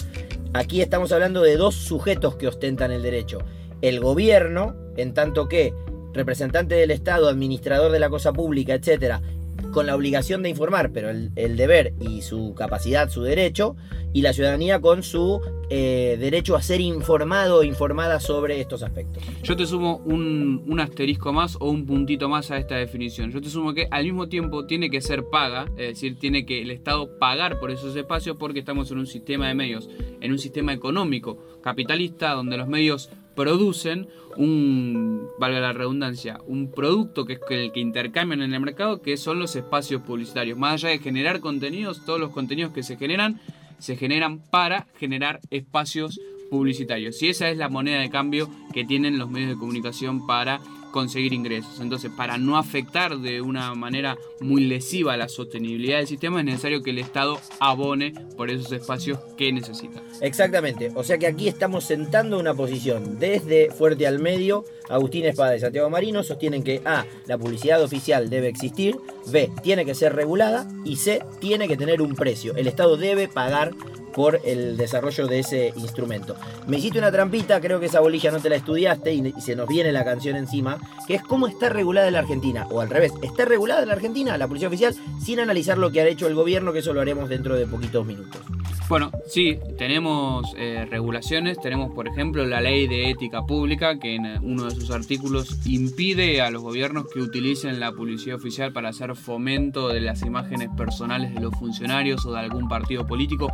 aquí 0.53 0.83
estamos 0.83 1.13
hablando 1.13 1.43
de 1.43 1.57
dos 1.57 1.77
sujetos 1.77 2.35
que 2.35 2.49
ostentan 2.49 2.91
el 2.91 3.03
derecho. 3.03 3.39
El 3.81 4.01
gobierno, 4.01 4.77
en 4.97 5.15
tanto 5.15 5.49
que 5.49 5.73
representante 6.13 6.75
del 6.75 6.91
Estado, 6.91 7.29
administrador 7.29 7.91
de 7.91 7.99
la 7.99 8.11
cosa 8.11 8.33
pública, 8.33 8.75
etcétera, 8.75 9.23
con 9.71 9.87
la 9.87 9.95
obligación 9.95 10.43
de 10.43 10.49
informar, 10.49 10.91
pero 10.93 11.11
el, 11.11 11.57
deber 11.57 11.95
y 12.01 12.23
su 12.23 12.55
capacidad, 12.55 13.09
su 13.09 13.23
derecho, 13.23 13.77
y 14.13 14.23
la 14.23 14.33
ciudadanía 14.33 14.81
con 14.81 15.03
su 15.03 15.41
eh, 15.71 16.17
derecho 16.19 16.55
a 16.57 16.63
ser 16.63 16.81
informado 16.81 17.61
o 17.61 17.63
informada 17.63 18.21
sobre 18.21 18.61
estos 18.61 18.83
aspectos. 18.83 19.23
Yo 19.43 19.57
te 19.57 19.67
sumo 19.67 19.99
un, 20.05 20.65
un, 20.67 20.81
asterisco 20.81 21.33
más 21.33 21.57
o 21.61 21.71
un 21.71 21.87
puntito 21.87 22.29
más 22.29 22.51
a 22.51 22.59
esta 22.59 22.77
definición. 22.77 23.31
Yo 23.31 23.41
te 23.41 23.49
sumo 23.49 23.73
que 23.73 23.89
al 23.91 24.05
mismo 24.05 24.29
tiempo 24.29 24.67
tiene 24.67 24.91
que 24.91 25.01
ser 25.01 25.25
paga, 25.25 25.65
es 25.79 25.89
decir, 25.89 26.19
tiene 26.19 26.45
que 26.45 26.61
el 26.61 26.71
Estado 26.71 27.19
pagar 27.19 27.59
por 27.59 27.71
esos 27.71 27.97
espacios 27.97 28.37
porque 28.39 28.59
estamos 28.59 28.91
en 28.91 28.99
un 28.99 29.07
sistema 29.07 29.49
de 29.49 29.55
medios, 29.55 29.89
en 30.21 30.31
un 30.33 30.39
sistema 30.39 30.73
económico 30.73 31.39
capitalista 31.63 32.33
donde 32.33 32.57
los 32.57 32.69
medios 32.69 33.11
producen 33.35 34.09
un, 34.37 35.29
valga 35.39 35.61
la 35.61 35.73
redundancia, 35.73 36.39
un 36.47 36.71
producto 36.71 37.25
que 37.25 37.35
es 37.35 37.41
el 37.51 37.73
que 37.73 37.81
intercambian 37.81 38.43
en 38.43 38.55
el 38.55 38.61
mercado, 38.61 39.03
que 39.03 39.17
son 39.17 39.39
los 39.39 39.57
espacios 39.57 40.03
publicitarios. 40.03 40.59
Más 40.59 40.75
allá 40.75 40.91
de 40.91 40.99
generar 40.99 41.41
contenidos, 41.41 42.05
todos 42.05 42.21
los 42.21 42.31
contenidos 42.31 42.73
que 42.73 42.83
se 42.83 42.97
generan, 42.97 43.41
se 43.79 43.97
generan 43.97 44.39
para 44.39 44.87
generar 44.99 45.41
espacios 45.51 46.21
publicitarios. 46.51 47.23
Y 47.23 47.29
esa 47.29 47.49
es 47.49 47.57
la 47.57 47.69
moneda 47.69 48.01
de 48.01 48.11
cambio 48.11 48.49
que 48.73 48.85
tienen 48.85 49.19
los 49.19 49.31
medios 49.31 49.51
de 49.51 49.57
comunicación 49.57 50.27
para 50.27 50.61
conseguir 50.93 51.33
ingresos. 51.33 51.81
Entonces, 51.81 52.13
para 52.17 52.39
no 52.39 52.57
afectar 52.57 53.19
de 53.19 53.41
una 53.41 53.75
manera 53.75 54.17
muy 54.41 54.65
lesiva 54.65 55.17
la 55.17 55.29
sostenibilidad 55.29 55.99
del 55.99 56.07
sistema, 56.07 56.39
es 56.39 56.45
necesario 56.45 56.83
que 56.83 56.91
el 56.91 56.99
Estado 56.99 57.41
abone 57.59 58.15
por 58.37 58.51
esos 58.51 58.71
espacios 58.71 59.19
que 59.37 59.53
necesita. 59.53 60.01
Exactamente, 60.21 60.93
o 60.95 61.03
sea 61.03 61.19
que 61.19 61.27
aquí 61.27 61.49
estamos 61.49 61.85
sentando 61.85 62.39
una 62.39 62.55
posición 62.55 63.19
desde 63.19 63.71
Fuerte 63.71 64.07
al 64.07 64.21
Medio. 64.21 64.65
Agustín 64.89 65.25
Espada 65.25 65.57
y 65.57 65.61
Santiago 65.61 65.89
Marino 65.89 66.23
sostienen 66.23 66.63
que 66.63 66.83
A, 66.85 67.07
la 67.27 67.39
publicidad 67.39 67.83
oficial 67.83 68.29
debe 68.29 68.49
existir, 68.49 68.97
B, 69.31 69.51
tiene 69.63 69.87
que 69.87 69.95
ser 69.95 70.15
regulada 70.15 70.69
y 70.85 70.97
C, 70.97 71.23
tiene 71.41 71.67
que 71.67 71.77
tener 71.77 72.03
un 72.03 72.15
precio. 72.15 72.55
El 72.57 72.67
Estado 72.67 72.97
debe 72.97 73.27
pagar 73.27 73.73
por 74.15 74.41
el 74.45 74.77
desarrollo 74.77 75.27
de 75.27 75.41
ese 75.41 75.73
instrumento. 75.77 76.37
Me 76.67 76.79
hiciste 76.79 76.99
una 76.99 77.11
trampita, 77.11 77.61
creo 77.61 77.81
que 77.81 77.87
esa 77.87 78.01
bolilla 78.01 78.31
no 78.31 78.41
te 78.41 78.49
la 78.49 78.57
estudiaste 78.57 79.13
y 79.13 79.33
se 79.41 79.57
nos 79.57 79.69
viene 79.69 79.93
la 79.93 80.05
canción 80.05 80.37
encima, 80.37 80.79
que 81.07 81.15
es 81.15 81.23
cómo 81.23 81.47
está 81.47 81.69
regulada 81.69 82.11
la 82.11 82.21
Argentina, 82.21 82.67
o 82.71 82.81
al 82.81 82.91
revés, 82.91 83.13
está 83.23 83.45
regulada 83.45 83.85
la 83.87 83.95
Argentina 83.95 84.37
la 84.39 84.49
policía 84.49 84.69
oficial 84.69 84.95
sin 85.23 85.41
analizar 85.41 85.79
lo 85.79 85.91
que 85.91 86.01
ha 86.01 86.07
hecho 86.07 86.27
el 86.27 86.35
gobierno, 86.35 86.73
que 86.73 86.81
eso 86.81 86.93
lo 86.93 87.01
haremos 87.01 87.29
dentro 87.29 87.57
de 87.57 87.67
poquitos 87.67 88.07
minutos. 88.07 88.41
Bueno, 88.89 89.11
sí, 89.27 89.59
tenemos 89.79 90.53
eh, 90.59 90.87
regulaciones, 90.91 91.59
tenemos 91.61 91.95
por 91.95 92.09
ejemplo 92.09 92.45
la 92.45 92.61
ley 92.61 92.87
de 92.87 93.11
ética 93.11 93.47
pública 93.47 93.99
que 93.99 94.17
en 94.17 94.27
uno 94.43 94.65
de 94.65 94.75
sus 94.75 94.91
artículos 94.91 95.67
impide 95.67 96.43
a 96.43 96.51
los 96.51 96.63
gobiernos 96.63 97.07
que 97.13 97.21
utilicen 97.21 97.81
la 97.81 97.93
policía 97.93 98.35
oficial 98.35 98.73
para 98.73 98.91
hacer 98.91 99.15
fomento 99.17 99.89
de 99.89 100.01
las 100.01 100.23
imágenes 100.23 100.69
personales 100.77 101.35
de 101.35 101.41
los 101.41 101.55
funcionarios 101.55 102.27
o 102.27 102.33
de 102.33 102.41
algún 102.41 102.69
partido 102.69 103.07
político 103.07 103.49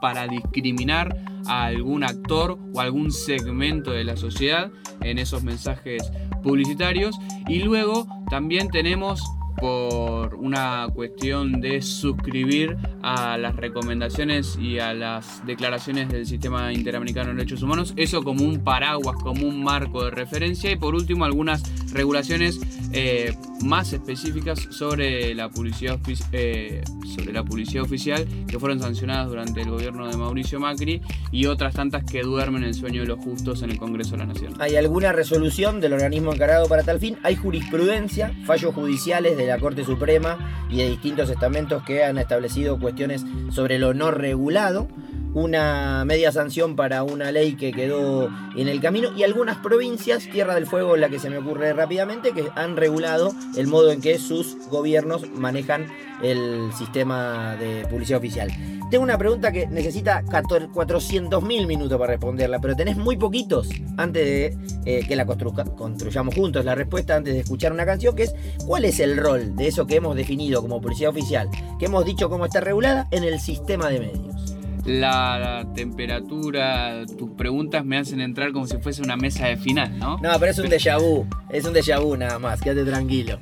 para 0.00 0.26
discriminar 0.26 1.14
a 1.46 1.66
algún 1.66 2.02
actor 2.02 2.58
o 2.72 2.80
algún 2.80 3.10
segmento 3.10 3.90
de 3.90 4.04
la 4.04 4.16
sociedad 4.16 4.70
en 5.02 5.18
esos 5.18 5.42
mensajes 5.42 6.10
publicitarios. 6.42 7.18
Y 7.48 7.60
luego 7.60 8.06
también 8.30 8.68
tenemos 8.70 9.22
por 9.60 10.36
una 10.36 10.86
cuestión 10.94 11.60
de 11.60 11.82
suscribir 11.82 12.76
a 13.02 13.36
las 13.36 13.56
recomendaciones 13.56 14.56
y 14.56 14.78
a 14.78 14.94
las 14.94 15.44
declaraciones 15.44 16.08
del 16.08 16.26
Sistema 16.26 16.72
Interamericano 16.72 17.30
de 17.30 17.36
Derechos 17.36 17.62
Humanos, 17.62 17.92
eso 17.96 18.22
como 18.22 18.44
un 18.44 18.62
paraguas, 18.62 19.16
como 19.20 19.46
un 19.46 19.62
marco 19.62 20.04
de 20.04 20.10
referencia 20.10 20.70
y 20.70 20.76
por 20.76 20.94
último 20.94 21.24
algunas 21.24 21.62
regulaciones 21.98 22.60
eh, 22.92 23.34
más 23.64 23.92
específicas 23.92 24.68
sobre 24.70 25.34
la 25.34 25.48
publicidad 25.48 25.98
eh, 26.30 26.82
sobre 27.04 27.32
la 27.32 27.42
publicidad 27.42 27.82
oficial 27.82 28.24
que 28.46 28.56
fueron 28.60 28.78
sancionadas 28.78 29.28
durante 29.28 29.62
el 29.62 29.70
gobierno 29.70 30.06
de 30.06 30.16
Mauricio 30.16 30.60
Macri 30.60 31.02
y 31.32 31.46
otras 31.46 31.74
tantas 31.74 32.04
que 32.04 32.22
duermen 32.22 32.62
el 32.62 32.74
sueño 32.74 33.02
de 33.02 33.08
los 33.08 33.18
justos 33.18 33.62
en 33.62 33.70
el 33.70 33.78
Congreso 33.78 34.12
de 34.12 34.18
la 34.18 34.26
Nación. 34.26 34.54
¿Hay 34.60 34.76
alguna 34.76 35.10
resolución 35.10 35.80
del 35.80 35.92
organismo 35.92 36.32
encargado 36.32 36.68
para 36.68 36.84
tal 36.84 37.00
fin? 37.00 37.18
¿Hay 37.24 37.34
jurisprudencia, 37.34 38.32
fallos 38.46 38.74
judiciales 38.76 39.36
de 39.36 39.48
la 39.48 39.58
Corte 39.58 39.84
Suprema 39.84 40.66
y 40.70 40.76
de 40.76 40.88
distintos 40.88 41.28
estamentos 41.30 41.82
que 41.82 42.04
han 42.04 42.16
establecido 42.16 42.78
cuestiones 42.78 43.24
sobre 43.50 43.80
lo 43.80 43.92
no 43.92 44.12
regulado? 44.12 44.86
Una 45.34 46.04
media 46.04 46.32
sanción 46.32 46.76
para 46.76 47.02
una 47.02 47.30
ley 47.30 47.54
que 47.54 47.72
quedó 47.72 48.28
en 48.56 48.68
el 48.68 48.80
camino 48.80 49.10
y 49.16 49.22
algunas 49.22 49.58
provincias, 49.58 50.28
Tierra 50.30 50.54
del 50.54 50.66
Fuego 50.66 50.96
la 50.96 51.08
que 51.08 51.18
se 51.18 51.30
me 51.30 51.38
ocurre 51.38 51.72
rápidamente, 51.72 52.32
que 52.32 52.48
han 52.54 52.76
regulado 52.76 53.32
el 53.56 53.66
modo 53.66 53.92
en 53.92 54.00
que 54.00 54.18
sus 54.18 54.56
gobiernos 54.68 55.30
manejan 55.30 55.86
el 56.22 56.72
sistema 56.76 57.56
de 57.56 57.86
publicidad 57.88 58.18
oficial. 58.18 58.50
Tengo 58.90 59.04
una 59.04 59.18
pregunta 59.18 59.52
que 59.52 59.66
necesita 59.66 60.24
400.000 60.24 61.66
minutos 61.66 61.98
para 61.98 62.12
responderla, 62.12 62.58
pero 62.58 62.74
tenés 62.74 62.96
muy 62.96 63.18
poquitos 63.18 63.68
antes 63.98 64.24
de 64.24 64.56
eh, 64.86 65.04
que 65.06 65.14
la 65.14 65.26
construyamos 65.26 66.34
juntos 66.34 66.64
la 66.64 66.74
respuesta, 66.74 67.16
antes 67.16 67.34
de 67.34 67.40
escuchar 67.40 67.72
una 67.72 67.84
canción, 67.84 68.16
que 68.16 68.24
es 68.24 68.34
¿cuál 68.66 68.86
es 68.86 68.98
el 69.00 69.18
rol 69.18 69.54
de 69.56 69.68
eso 69.68 69.86
que 69.86 69.96
hemos 69.96 70.16
definido 70.16 70.62
como 70.62 70.80
publicidad 70.80 71.10
oficial, 71.10 71.50
que 71.78 71.84
hemos 71.84 72.06
dicho 72.06 72.30
cómo 72.30 72.46
está 72.46 72.60
regulada 72.60 73.08
en 73.10 73.24
el 73.24 73.38
sistema 73.40 73.90
de 73.90 74.00
medios? 74.00 74.37
La 74.84 75.66
temperatura, 75.74 77.04
tus 77.18 77.30
preguntas 77.30 77.84
me 77.84 77.98
hacen 77.98 78.20
entrar 78.20 78.52
como 78.52 78.66
si 78.66 78.78
fuese 78.78 79.02
una 79.02 79.16
mesa 79.16 79.46
de 79.46 79.56
final, 79.56 79.98
¿no? 79.98 80.18
No, 80.18 80.30
pero 80.38 80.52
es 80.52 80.58
un 80.58 80.66
déjà 80.66 80.98
vu, 80.98 81.26
es 81.50 81.64
un 81.64 81.74
déjà 81.74 82.00
vu 82.00 82.16
nada 82.16 82.38
más, 82.38 82.60
quédate 82.60 82.84
tranquilo. 82.84 83.38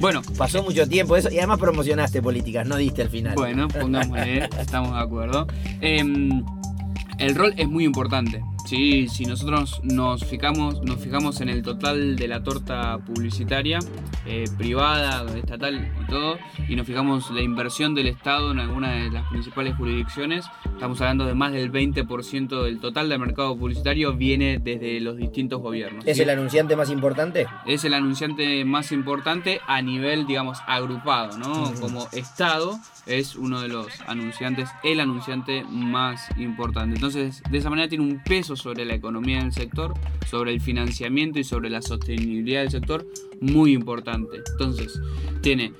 Bueno, 0.00 0.22
pasó 0.36 0.62
mucho 0.62 0.88
tiempo 0.88 1.16
eso 1.16 1.30
y 1.30 1.38
además 1.38 1.58
promocionaste 1.58 2.20
políticas, 2.20 2.66
no 2.66 2.76
diste 2.76 3.02
el 3.02 3.08
final. 3.08 3.34
Bueno, 3.34 3.68
pongámosle, 3.68 4.48
estamos 4.60 4.92
de 4.92 5.00
acuerdo. 5.00 5.46
Em, 5.80 6.44
el 7.18 7.34
rol 7.34 7.54
es 7.56 7.68
muy 7.68 7.84
importante. 7.84 8.42
Sí, 8.64 9.08
si 9.08 9.26
nosotros 9.26 9.80
nos 9.82 10.24
fijamos, 10.24 10.82
nos 10.82 10.98
fijamos 10.98 11.42
en 11.42 11.50
el 11.50 11.62
total 11.62 12.16
de 12.16 12.28
la 12.28 12.42
torta 12.42 12.98
publicitaria, 12.98 13.78
eh, 14.24 14.44
privada, 14.56 15.26
estatal 15.36 15.92
y 16.02 16.06
todo, 16.06 16.38
y 16.66 16.74
nos 16.74 16.86
fijamos 16.86 17.30
la 17.30 17.42
inversión 17.42 17.94
del 17.94 18.06
Estado 18.06 18.52
en 18.52 18.60
alguna 18.60 18.92
de 18.92 19.10
las 19.10 19.28
principales 19.28 19.76
jurisdicciones, 19.76 20.46
estamos 20.64 20.98
hablando 21.02 21.26
de 21.26 21.34
más 21.34 21.52
del 21.52 21.70
20% 21.70 22.62
del 22.62 22.80
total 22.80 23.10
del 23.10 23.18
mercado 23.18 23.54
publicitario 23.54 24.14
viene 24.14 24.58
desde 24.58 24.98
los 25.00 25.18
distintos 25.18 25.60
gobiernos. 25.60 26.06
¿Es 26.06 26.18
el 26.18 26.30
anunciante 26.30 26.74
más 26.74 26.88
importante? 26.88 27.46
Es 27.66 27.84
el 27.84 27.92
anunciante 27.92 28.64
más 28.64 28.92
importante 28.92 29.60
a 29.66 29.82
nivel, 29.82 30.26
digamos, 30.26 30.58
agrupado, 30.66 31.36
¿no? 31.36 31.70
Como 31.80 32.08
Estado 32.12 32.78
es 33.06 33.36
uno 33.36 33.60
de 33.60 33.68
los 33.68 33.88
anunciantes, 34.06 34.70
el 34.82 35.00
anunciante 35.00 35.64
más 35.68 36.26
importante. 36.38 36.94
Entonces, 36.94 37.42
de 37.50 37.58
esa 37.58 37.68
manera 37.68 37.88
tiene 37.88 38.04
un 38.04 38.22
peso 38.22 38.53
sobre 38.56 38.84
la 38.84 38.94
economía 38.94 39.40
del 39.40 39.52
sector, 39.52 39.94
sobre 40.28 40.52
el 40.52 40.60
financiamiento 40.60 41.38
y 41.38 41.44
sobre 41.44 41.70
la 41.70 41.82
sostenibilidad 41.82 42.62
del 42.62 42.70
sector 42.70 43.06
muy 43.40 43.72
importante. 43.72 44.38
Entonces, 44.52 45.00
tiene 45.42 45.72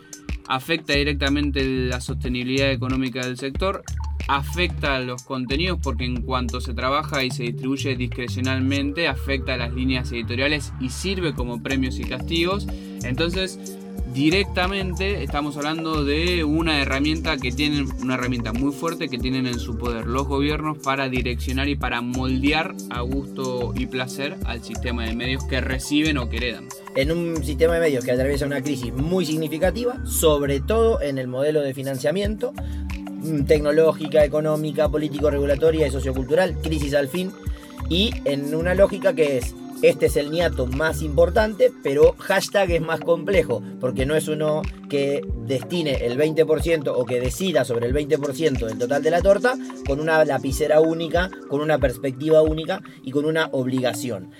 afecta 0.47 0.93
directamente 0.93 1.64
la 1.64 2.00
sostenibilidad 2.00 2.71
económica 2.71 3.25
del 3.25 3.38
sector, 3.38 3.83
afecta 4.28 4.97
a 4.97 5.00
los 5.00 5.23
contenidos 5.23 5.78
porque 5.83 6.04
en 6.04 6.23
cuanto 6.23 6.61
se 6.61 6.75
trabaja 6.75 7.25
y 7.25 7.31
se 7.31 7.45
distribuye 7.45 7.97
discrecionalmente, 7.97 9.09
afecta 9.09 9.54
a 9.54 9.57
las 9.57 9.75
líneas 9.75 10.11
editoriales 10.12 10.73
y 10.81 10.90
sirve 10.90 11.35
como 11.35 11.62
premios 11.62 11.99
y 11.99 12.04
castigos. 12.04 12.66
Entonces, 13.02 13.78
directamente 14.14 15.25
estamos 15.25 15.56
hablando 15.56 16.04
de 16.04 16.44
una 16.44 16.80
herramienta 16.80 17.37
que 17.37 17.50
tienen, 17.50 17.88
una 18.00 18.14
herramienta 18.14 18.52
muy 18.52 18.73
fuerte 18.73 19.09
que 19.09 19.18
tienen 19.18 19.49
en 19.49 19.59
su 19.59 19.76
poder 19.76 20.06
los 20.06 20.28
gobiernos 20.28 20.78
para 20.78 21.09
direccionar 21.09 21.68
y 21.68 21.75
para 21.75 22.00
moldear 22.00 22.76
a 22.90 23.00
gusto 23.00 23.75
y 23.75 23.87
placer 23.87 24.37
al 24.44 24.62
sistema 24.62 25.04
de 25.04 25.16
medios 25.16 25.44
que 25.44 25.61
reciben 25.61 26.18
o 26.18 26.28
que 26.28 26.37
heredan. 26.37 26.68
En 26.94 27.11
un 27.11 27.44
sistema 27.44 27.75
de 27.75 27.80
medios 27.80 28.04
que 28.04 28.12
atraviesa 28.12 28.47
una 28.47 28.62
crisis 28.62 28.92
muy 28.92 29.26
significativa, 29.26 29.97
sobre 30.06 30.61
todo 30.61 31.02
en 31.02 31.18
el 31.18 31.26
modelo 31.26 31.61
de 31.61 31.75
financiamiento, 31.75 32.52
mm, 33.21 33.47
tecnológica, 33.47 34.25
económica, 34.25 34.88
político-regulatoria 34.88 35.88
y 35.88 35.90
sociocultural, 35.90 36.56
crisis 36.62 36.94
al 36.94 37.09
fin, 37.09 37.33
y 37.88 38.12
en 38.25 38.54
una 38.54 38.75
lógica 38.75 39.12
que 39.12 39.38
es 39.38 39.56
este 39.88 40.06
es 40.06 40.16
el 40.16 40.30
niato 40.30 40.66
más 40.66 41.02
importante, 41.02 41.70
pero 41.82 42.14
hashtag 42.18 42.70
es 42.70 42.80
más 42.80 43.00
complejo, 43.00 43.62
porque 43.80 44.06
no 44.06 44.14
es 44.14 44.28
uno 44.28 44.62
que 44.88 45.22
destine 45.46 46.06
el 46.06 46.18
20% 46.18 46.92
o 46.94 47.04
que 47.04 47.20
decida 47.20 47.64
sobre 47.64 47.86
el 47.86 47.94
20% 47.94 48.66
del 48.66 48.78
total 48.78 49.02
de 49.02 49.10
la 49.10 49.20
torta 49.20 49.54
con 49.86 50.00
una 50.00 50.24
lapicera 50.24 50.80
única, 50.80 51.30
con 51.48 51.60
una 51.60 51.78
perspectiva 51.78 52.42
única 52.42 52.80
y 53.02 53.10
con 53.10 53.24
una 53.24 53.48
obligación. 53.52 54.30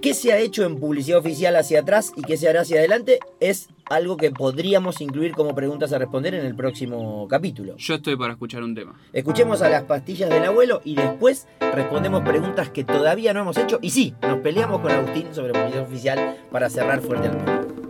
¿Qué 0.00 0.14
se 0.14 0.32
ha 0.32 0.38
hecho 0.38 0.64
en 0.64 0.78
publicidad 0.78 1.18
oficial 1.18 1.56
hacia 1.56 1.80
atrás 1.80 2.12
y 2.16 2.22
qué 2.22 2.36
se 2.36 2.48
hará 2.48 2.60
hacia 2.60 2.78
adelante? 2.78 3.20
Es 3.40 3.68
algo 3.86 4.16
que 4.16 4.30
podríamos 4.30 5.00
incluir 5.00 5.32
como 5.32 5.54
preguntas 5.54 5.92
a 5.92 5.98
responder 5.98 6.34
en 6.34 6.46
el 6.46 6.54
próximo 6.54 7.26
capítulo. 7.28 7.76
Yo 7.76 7.94
estoy 7.94 8.16
para 8.16 8.32
escuchar 8.32 8.62
un 8.62 8.74
tema. 8.74 8.98
Escuchemos 9.12 9.62
a 9.62 9.68
las 9.68 9.84
pastillas 9.84 10.30
del 10.30 10.44
abuelo 10.44 10.80
y 10.84 10.94
después 10.94 11.46
respondemos 11.60 12.22
preguntas 12.22 12.70
que 12.70 12.84
todavía 12.84 13.32
no 13.32 13.40
hemos 13.40 13.56
hecho. 13.58 13.78
Y 13.82 13.90
sí, 13.90 14.14
nos 14.22 14.38
peleamos 14.38 14.80
con 14.80 14.92
Agustín 14.92 15.34
sobre 15.34 15.52
publicidad 15.52 15.82
oficial 15.82 16.36
para 16.50 16.70
cerrar 16.70 17.00
fuerte 17.00 17.28
al 17.28 17.36
mundo. 17.36 17.83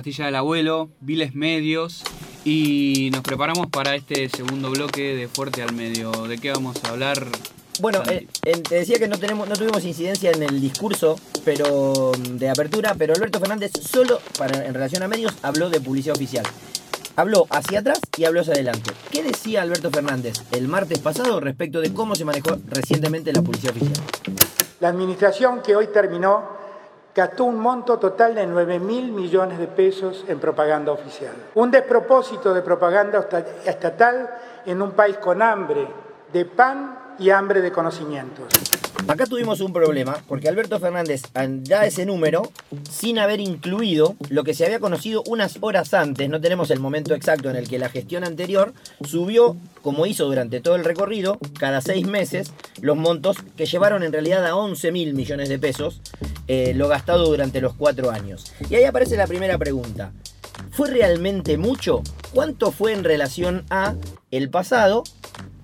Escuchábamos 0.00 0.20
a 0.20 0.22
las 0.22 0.22
pastillas 0.22 0.26
del 0.26 0.34
abuelo, 0.36 0.88
viles 1.00 1.34
medios 1.34 2.02
y 2.44 3.10
nos 3.12 3.22
preparamos 3.22 3.66
para 3.66 3.94
este 3.96 4.30
segundo 4.30 4.70
bloque 4.70 5.14
de 5.14 5.28
Fuerte 5.28 5.62
al 5.62 5.74
Medio. 5.74 6.10
¿De 6.26 6.38
qué 6.38 6.50
vamos 6.50 6.82
a 6.84 6.88
hablar? 6.88 7.26
Bueno, 7.80 8.02
eh, 8.08 8.26
te 8.42 8.76
decía 8.76 8.98
que 8.98 9.08
no, 9.08 9.18
tenemos, 9.18 9.46
no 9.48 9.56
tuvimos 9.56 9.84
incidencia 9.84 10.30
en 10.30 10.42
el 10.42 10.60
discurso 10.60 11.16
pero 11.44 12.12
de 12.30 12.48
apertura, 12.48 12.94
pero 12.96 13.14
Alberto 13.14 13.40
Fernández 13.40 13.72
solo 13.80 14.20
para, 14.38 14.66
en 14.66 14.72
relación 14.72 15.02
a 15.02 15.08
medios 15.08 15.34
habló 15.42 15.68
de 15.68 15.80
publicidad 15.80 16.16
oficial. 16.16 16.46
Habló 17.16 17.46
hacia 17.50 17.80
atrás 17.80 18.00
y 18.16 18.24
habló 18.24 18.40
hacia 18.40 18.54
adelante. 18.54 18.92
¿Qué 19.10 19.22
decía 19.22 19.60
Alberto 19.60 19.90
Fernández 19.90 20.42
el 20.52 20.66
martes 20.68 20.98
pasado 21.00 21.40
respecto 21.40 21.80
de 21.80 21.92
cómo 21.92 22.14
se 22.14 22.24
manejó 22.24 22.56
recientemente 22.68 23.32
la 23.32 23.42
publicidad 23.42 23.76
oficial? 23.76 24.02
La 24.80 24.88
administración 24.88 25.60
que 25.62 25.76
hoy 25.76 25.88
terminó 25.92 26.59
gastó 27.14 27.44
un 27.44 27.58
monto 27.58 27.98
total 27.98 28.34
de 28.34 28.46
9 28.46 28.78
mil 28.78 29.12
millones 29.12 29.58
de 29.58 29.66
pesos 29.66 30.24
en 30.28 30.38
propaganda 30.38 30.92
oficial. 30.92 31.34
Un 31.54 31.70
despropósito 31.70 32.54
de 32.54 32.62
propaganda 32.62 33.26
estatal 33.64 34.30
en 34.66 34.80
un 34.80 34.92
país 34.92 35.16
con 35.18 35.42
hambre 35.42 35.86
de 36.32 36.44
pan 36.44 37.09
y 37.20 37.30
hambre 37.30 37.60
de 37.60 37.70
conocimientos. 37.70 38.46
Acá 39.06 39.26
tuvimos 39.26 39.60
un 39.60 39.72
problema, 39.72 40.22
porque 40.28 40.48
Alberto 40.48 40.78
Fernández 40.78 41.22
da 41.32 41.84
ese 41.84 42.06
número 42.06 42.50
sin 42.90 43.18
haber 43.18 43.40
incluido 43.40 44.14
lo 44.28 44.44
que 44.44 44.54
se 44.54 44.64
había 44.64 44.78
conocido 44.78 45.22
unas 45.26 45.58
horas 45.60 45.94
antes, 45.94 46.28
no 46.28 46.40
tenemos 46.40 46.70
el 46.70 46.80
momento 46.80 47.14
exacto 47.14 47.50
en 47.50 47.56
el 47.56 47.68
que 47.68 47.78
la 47.78 47.88
gestión 47.88 48.24
anterior 48.24 48.72
subió, 49.04 49.56
como 49.82 50.06
hizo 50.06 50.26
durante 50.26 50.60
todo 50.60 50.76
el 50.76 50.84
recorrido, 50.84 51.38
cada 51.58 51.80
seis 51.80 52.06
meses, 52.06 52.52
los 52.80 52.96
montos 52.96 53.36
que 53.56 53.66
llevaron 53.66 54.02
en 54.02 54.12
realidad 54.12 54.46
a 54.46 54.54
11 54.54 54.92
mil 54.92 55.14
millones 55.14 55.48
de 55.48 55.58
pesos, 55.58 56.00
eh, 56.46 56.72
lo 56.74 56.88
gastado 56.88 57.26
durante 57.26 57.60
los 57.60 57.74
cuatro 57.74 58.10
años. 58.10 58.52
Y 58.68 58.76
ahí 58.76 58.84
aparece 58.84 59.16
la 59.16 59.26
primera 59.26 59.58
pregunta. 59.58 60.12
¿Fue 60.72 60.88
realmente 60.88 61.58
mucho? 61.58 62.02
¿Cuánto 62.32 62.70
fue 62.70 62.92
en 62.92 63.02
relación 63.02 63.64
a 63.70 63.94
el 64.30 64.50
pasado 64.50 65.02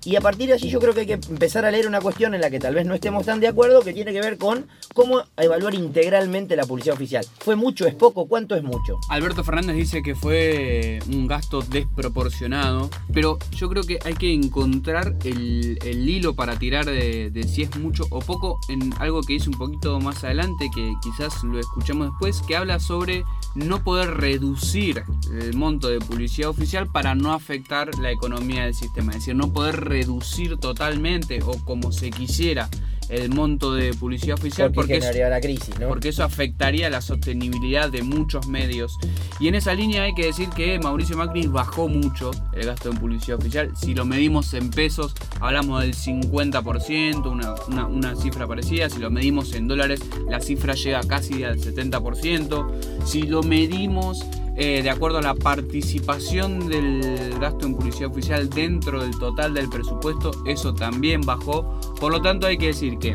y 0.05 0.15
a 0.15 0.21
partir 0.21 0.47
de 0.47 0.53
allí 0.53 0.69
yo 0.69 0.79
creo 0.79 0.93
que 0.93 1.01
hay 1.01 1.05
que 1.07 1.13
empezar 1.13 1.65
a 1.65 1.71
leer 1.71 1.87
una 1.87 2.01
cuestión 2.01 2.33
en 2.33 2.41
la 2.41 2.49
que 2.49 2.59
tal 2.59 2.75
vez 2.75 2.85
no 2.85 2.93
estemos 2.93 3.25
tan 3.25 3.39
de 3.39 3.47
acuerdo, 3.47 3.81
que 3.81 3.93
tiene 3.93 4.13
que 4.13 4.21
ver 4.21 4.37
con 4.37 4.67
cómo 4.93 5.21
evaluar 5.37 5.73
integralmente 5.73 6.55
la 6.55 6.65
publicidad 6.65 6.95
oficial. 6.95 7.25
¿Fue 7.39 7.55
mucho, 7.55 7.87
es 7.87 7.95
poco? 7.95 8.27
¿Cuánto 8.27 8.55
es 8.55 8.63
mucho? 8.63 8.99
Alberto 9.09 9.43
Fernández 9.43 9.75
dice 9.75 10.01
que 10.01 10.15
fue 10.15 10.99
un 11.07 11.27
gasto 11.27 11.61
desproporcionado, 11.61 12.89
pero 13.13 13.37
yo 13.51 13.69
creo 13.69 13.83
que 13.83 13.99
hay 14.03 14.13
que 14.13 14.33
encontrar 14.33 15.15
el, 15.23 15.77
hilo 16.07 16.35
para 16.35 16.57
tirar 16.57 16.85
de, 16.85 17.45
si 17.47 17.63
es 17.63 17.75
mucho 17.77 18.05
o 18.09 18.19
poco 18.19 18.59
en 18.69 18.93
algo 18.99 19.21
que 19.21 19.33
dice 19.33 19.49
un 19.49 19.57
poquito 19.57 19.99
más 19.99 20.23
adelante, 20.23 20.69
que 20.73 20.93
quizás 21.01 21.43
lo 21.43 21.59
escuchemos 21.59 22.09
después, 22.11 22.41
que 22.47 22.55
habla 22.55 22.79
sobre 22.79 23.23
no 23.55 23.83
poder 23.83 24.15
reducir 24.15 25.03
el 25.31 25.53
monto 25.55 25.89
de 25.89 25.99
publicidad 25.99 26.49
oficial 26.49 26.87
para 26.87 27.15
no 27.15 27.33
afectar 27.33 27.97
la 27.99 28.11
economía 28.11 28.65
del 28.65 28.73
sistema, 28.73 29.11
es 29.11 29.19
decir, 29.19 29.35
no 29.35 29.51
poder 29.51 29.86
reducir 29.87 30.57
totalmente 30.57 31.39
o 31.43 31.53
como 31.65 31.91
se 31.91 32.11
quisiera 32.11 32.69
el 33.09 33.29
monto 33.29 33.73
de 33.73 33.93
publicidad 33.93 34.37
oficial 34.37 34.71
porque, 34.71 34.99
la 34.99 35.39
crisis, 35.39 35.73
porque 35.87 36.09
eso 36.09 36.23
afectaría 36.23 36.89
la 36.89 37.01
sostenibilidad 37.01 37.89
de 37.89 38.03
muchos 38.03 38.47
medios. 38.47 38.97
Y 39.39 39.47
en 39.47 39.55
esa 39.55 39.73
línea 39.73 40.03
hay 40.03 40.13
que 40.13 40.25
decir 40.25 40.49
que 40.49 40.77
Mauricio 40.79 41.15
Macri 41.15 41.47
bajó 41.47 41.87
mucho 41.87 42.31
el 42.53 42.65
gasto 42.65 42.89
en 42.89 42.97
publicidad 42.97 43.37
oficial. 43.37 43.71
Si 43.77 43.93
lo 43.93 44.05
medimos 44.05 44.53
en 44.53 44.69
pesos, 44.69 45.13
hablamos 45.39 45.81
del 45.81 45.95
50%, 45.95 47.31
una, 47.31 47.55
una, 47.67 47.87
una 47.87 48.15
cifra 48.15 48.47
parecida. 48.47 48.89
Si 48.89 48.99
lo 48.99 49.09
medimos 49.09 49.53
en 49.53 49.67
dólares, 49.67 50.01
la 50.29 50.41
cifra 50.41 50.73
llega 50.73 51.01
casi 51.03 51.43
al 51.43 51.59
70%. 51.59 53.05
Si 53.05 53.21
lo 53.23 53.41
medimos 53.43 54.25
eh, 54.57 54.81
de 54.81 54.89
acuerdo 54.89 55.19
a 55.19 55.21
la 55.21 55.35
participación 55.35 56.67
del 56.67 57.37
gasto 57.39 57.67
en 57.67 57.75
publicidad 57.75 58.09
oficial 58.09 58.49
dentro 58.49 59.03
del 59.03 59.17
total 59.17 59.53
del 59.53 59.69
presupuesto, 59.69 60.31
eso 60.45 60.73
también 60.73 61.21
bajó. 61.21 61.79
Por 61.99 62.11
lo 62.11 62.21
tanto, 62.21 62.47
hay 62.47 62.57
que 62.57 62.67
decir 62.67 62.97
que 62.97 63.13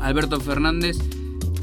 Alberto 0.00 0.40
Fernández 0.40 0.96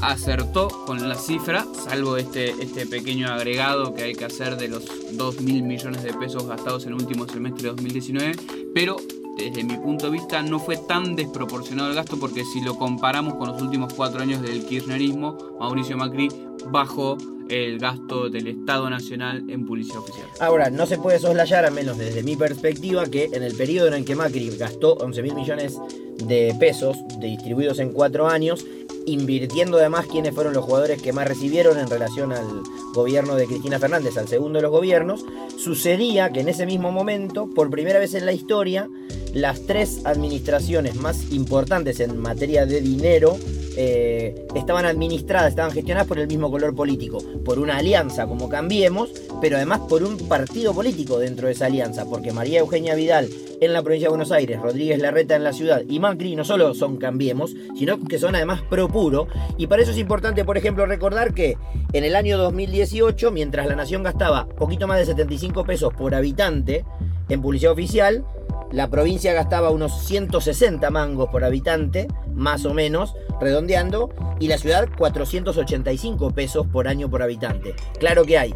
acertó 0.00 0.68
con 0.86 1.08
la 1.08 1.16
cifra, 1.16 1.66
salvo 1.72 2.16
este, 2.16 2.50
este 2.50 2.86
pequeño 2.86 3.28
agregado 3.28 3.94
que 3.94 4.04
hay 4.04 4.14
que 4.14 4.26
hacer 4.26 4.56
de 4.56 4.68
los 4.68 4.84
2 5.12 5.40
mil 5.40 5.62
millones 5.62 6.02
de 6.02 6.12
pesos 6.12 6.46
gastados 6.46 6.84
en 6.84 6.90
el 6.90 6.94
último 6.94 7.26
semestre 7.26 7.62
de 7.62 7.68
2019, 7.70 8.36
pero 8.74 8.96
desde 9.36 9.64
mi 9.64 9.76
punto 9.76 10.06
de 10.06 10.12
vista 10.12 10.42
no 10.42 10.58
fue 10.58 10.76
tan 10.76 11.16
desproporcionado 11.16 11.90
el 11.90 11.96
gasto 11.96 12.16
porque 12.18 12.44
si 12.44 12.60
lo 12.60 12.76
comparamos 12.76 13.34
con 13.34 13.48
los 13.48 13.60
últimos 13.60 13.92
cuatro 13.94 14.20
años 14.20 14.42
del 14.42 14.64
kirchnerismo, 14.64 15.36
Mauricio 15.58 15.96
Macri 15.96 16.28
bajó 16.70 17.16
el 17.48 17.78
gasto 17.78 18.30
del 18.30 18.46
Estado 18.46 18.88
Nacional 18.88 19.44
en 19.48 19.66
publicidad 19.66 19.98
oficial. 19.98 20.26
Ahora, 20.40 20.70
no 20.70 20.86
se 20.86 20.98
puede 20.98 21.18
soslayar, 21.18 21.64
al 21.64 21.72
menos 21.72 21.98
desde 21.98 22.22
mi 22.22 22.36
perspectiva, 22.36 23.06
que 23.06 23.24
en 23.32 23.42
el 23.42 23.54
periodo 23.54 23.88
en 23.88 23.94
el 23.94 24.04
que 24.04 24.14
Macri 24.14 24.48
gastó 24.56 24.94
11 24.94 25.22
mil 25.22 25.34
millones 25.34 25.78
de 26.26 26.54
pesos 26.58 26.96
distribuidos 27.20 27.80
en 27.80 27.92
cuatro 27.92 28.28
años, 28.28 28.64
invirtiendo 29.06 29.76
además 29.76 30.06
quiénes 30.06 30.34
fueron 30.34 30.54
los 30.54 30.64
jugadores 30.64 31.02
que 31.02 31.12
más 31.12 31.28
recibieron 31.28 31.78
en 31.78 31.88
relación 31.88 32.32
al 32.32 32.62
gobierno 32.94 33.34
de 33.34 33.46
Cristina 33.46 33.78
Fernández, 33.78 34.16
al 34.16 34.28
segundo 34.28 34.58
de 34.58 34.62
los 34.62 34.70
gobiernos, 34.70 35.24
sucedía 35.58 36.30
que 36.30 36.40
en 36.40 36.48
ese 36.48 36.64
mismo 36.64 36.92
momento, 36.92 37.50
por 37.54 37.68
primera 37.68 37.98
vez 37.98 38.14
en 38.14 38.24
la 38.24 38.32
historia, 38.32 38.88
las 39.34 39.66
tres 39.66 40.00
administraciones 40.04 40.94
más 40.94 41.32
importantes 41.32 42.00
en 42.00 42.16
materia 42.18 42.66
de 42.66 42.80
dinero 42.80 43.36
eh, 43.76 44.46
estaban 44.54 44.86
administradas, 44.86 45.50
estaban 45.50 45.72
gestionadas 45.72 46.06
por 46.06 46.20
el 46.20 46.28
mismo 46.28 46.48
color 46.50 46.74
político, 46.76 47.18
por 47.44 47.58
una 47.58 47.78
alianza 47.78 48.26
como 48.26 48.48
Cambiemos, 48.48 49.10
pero 49.40 49.56
además 49.56 49.80
por 49.88 50.04
un 50.04 50.16
partido 50.28 50.72
político 50.72 51.18
dentro 51.18 51.48
de 51.48 51.54
esa 51.54 51.66
alianza, 51.66 52.04
porque 52.04 52.32
María 52.32 52.60
Eugenia 52.60 52.94
Vidal 52.94 53.28
en 53.60 53.72
la 53.72 53.82
provincia 53.82 54.06
de 54.06 54.10
Buenos 54.10 54.30
Aires, 54.30 54.60
Rodríguez 54.60 55.00
Larreta 55.00 55.34
en 55.34 55.42
la 55.42 55.52
ciudad 55.52 55.82
y 55.88 55.98
Macri 55.98 56.36
no 56.36 56.44
solo 56.44 56.72
son 56.74 56.98
Cambiemos, 56.98 57.54
sino 57.76 57.98
que 58.04 58.18
son 58.20 58.36
además 58.36 58.62
pro 58.62 58.86
puro, 58.88 59.26
y 59.58 59.66
para 59.66 59.82
eso 59.82 59.90
es 59.90 59.98
importante, 59.98 60.44
por 60.44 60.56
ejemplo, 60.56 60.86
recordar 60.86 61.34
que 61.34 61.56
en 61.92 62.04
el 62.04 62.14
año 62.14 62.38
2018, 62.38 63.32
mientras 63.32 63.66
la 63.66 63.74
nación 63.74 64.04
gastaba 64.04 64.46
poquito 64.46 64.86
más 64.86 64.98
de 64.98 65.06
75 65.06 65.64
pesos 65.64 65.92
por 65.92 66.14
habitante 66.14 66.84
en 67.28 67.42
publicidad 67.42 67.72
oficial, 67.72 68.24
la 68.72 68.88
provincia 68.88 69.32
gastaba 69.32 69.70
unos 69.70 70.04
160 70.06 70.90
mangos 70.90 71.28
por 71.28 71.44
habitante, 71.44 72.08
más 72.32 72.64
o 72.64 72.74
menos, 72.74 73.14
redondeando, 73.40 74.10
y 74.40 74.48
la 74.48 74.58
ciudad 74.58 74.88
485 74.96 76.30
pesos 76.32 76.66
por 76.66 76.88
año 76.88 77.08
por 77.08 77.22
habitante. 77.22 77.74
Claro 77.98 78.24
que 78.24 78.38
hay. 78.38 78.54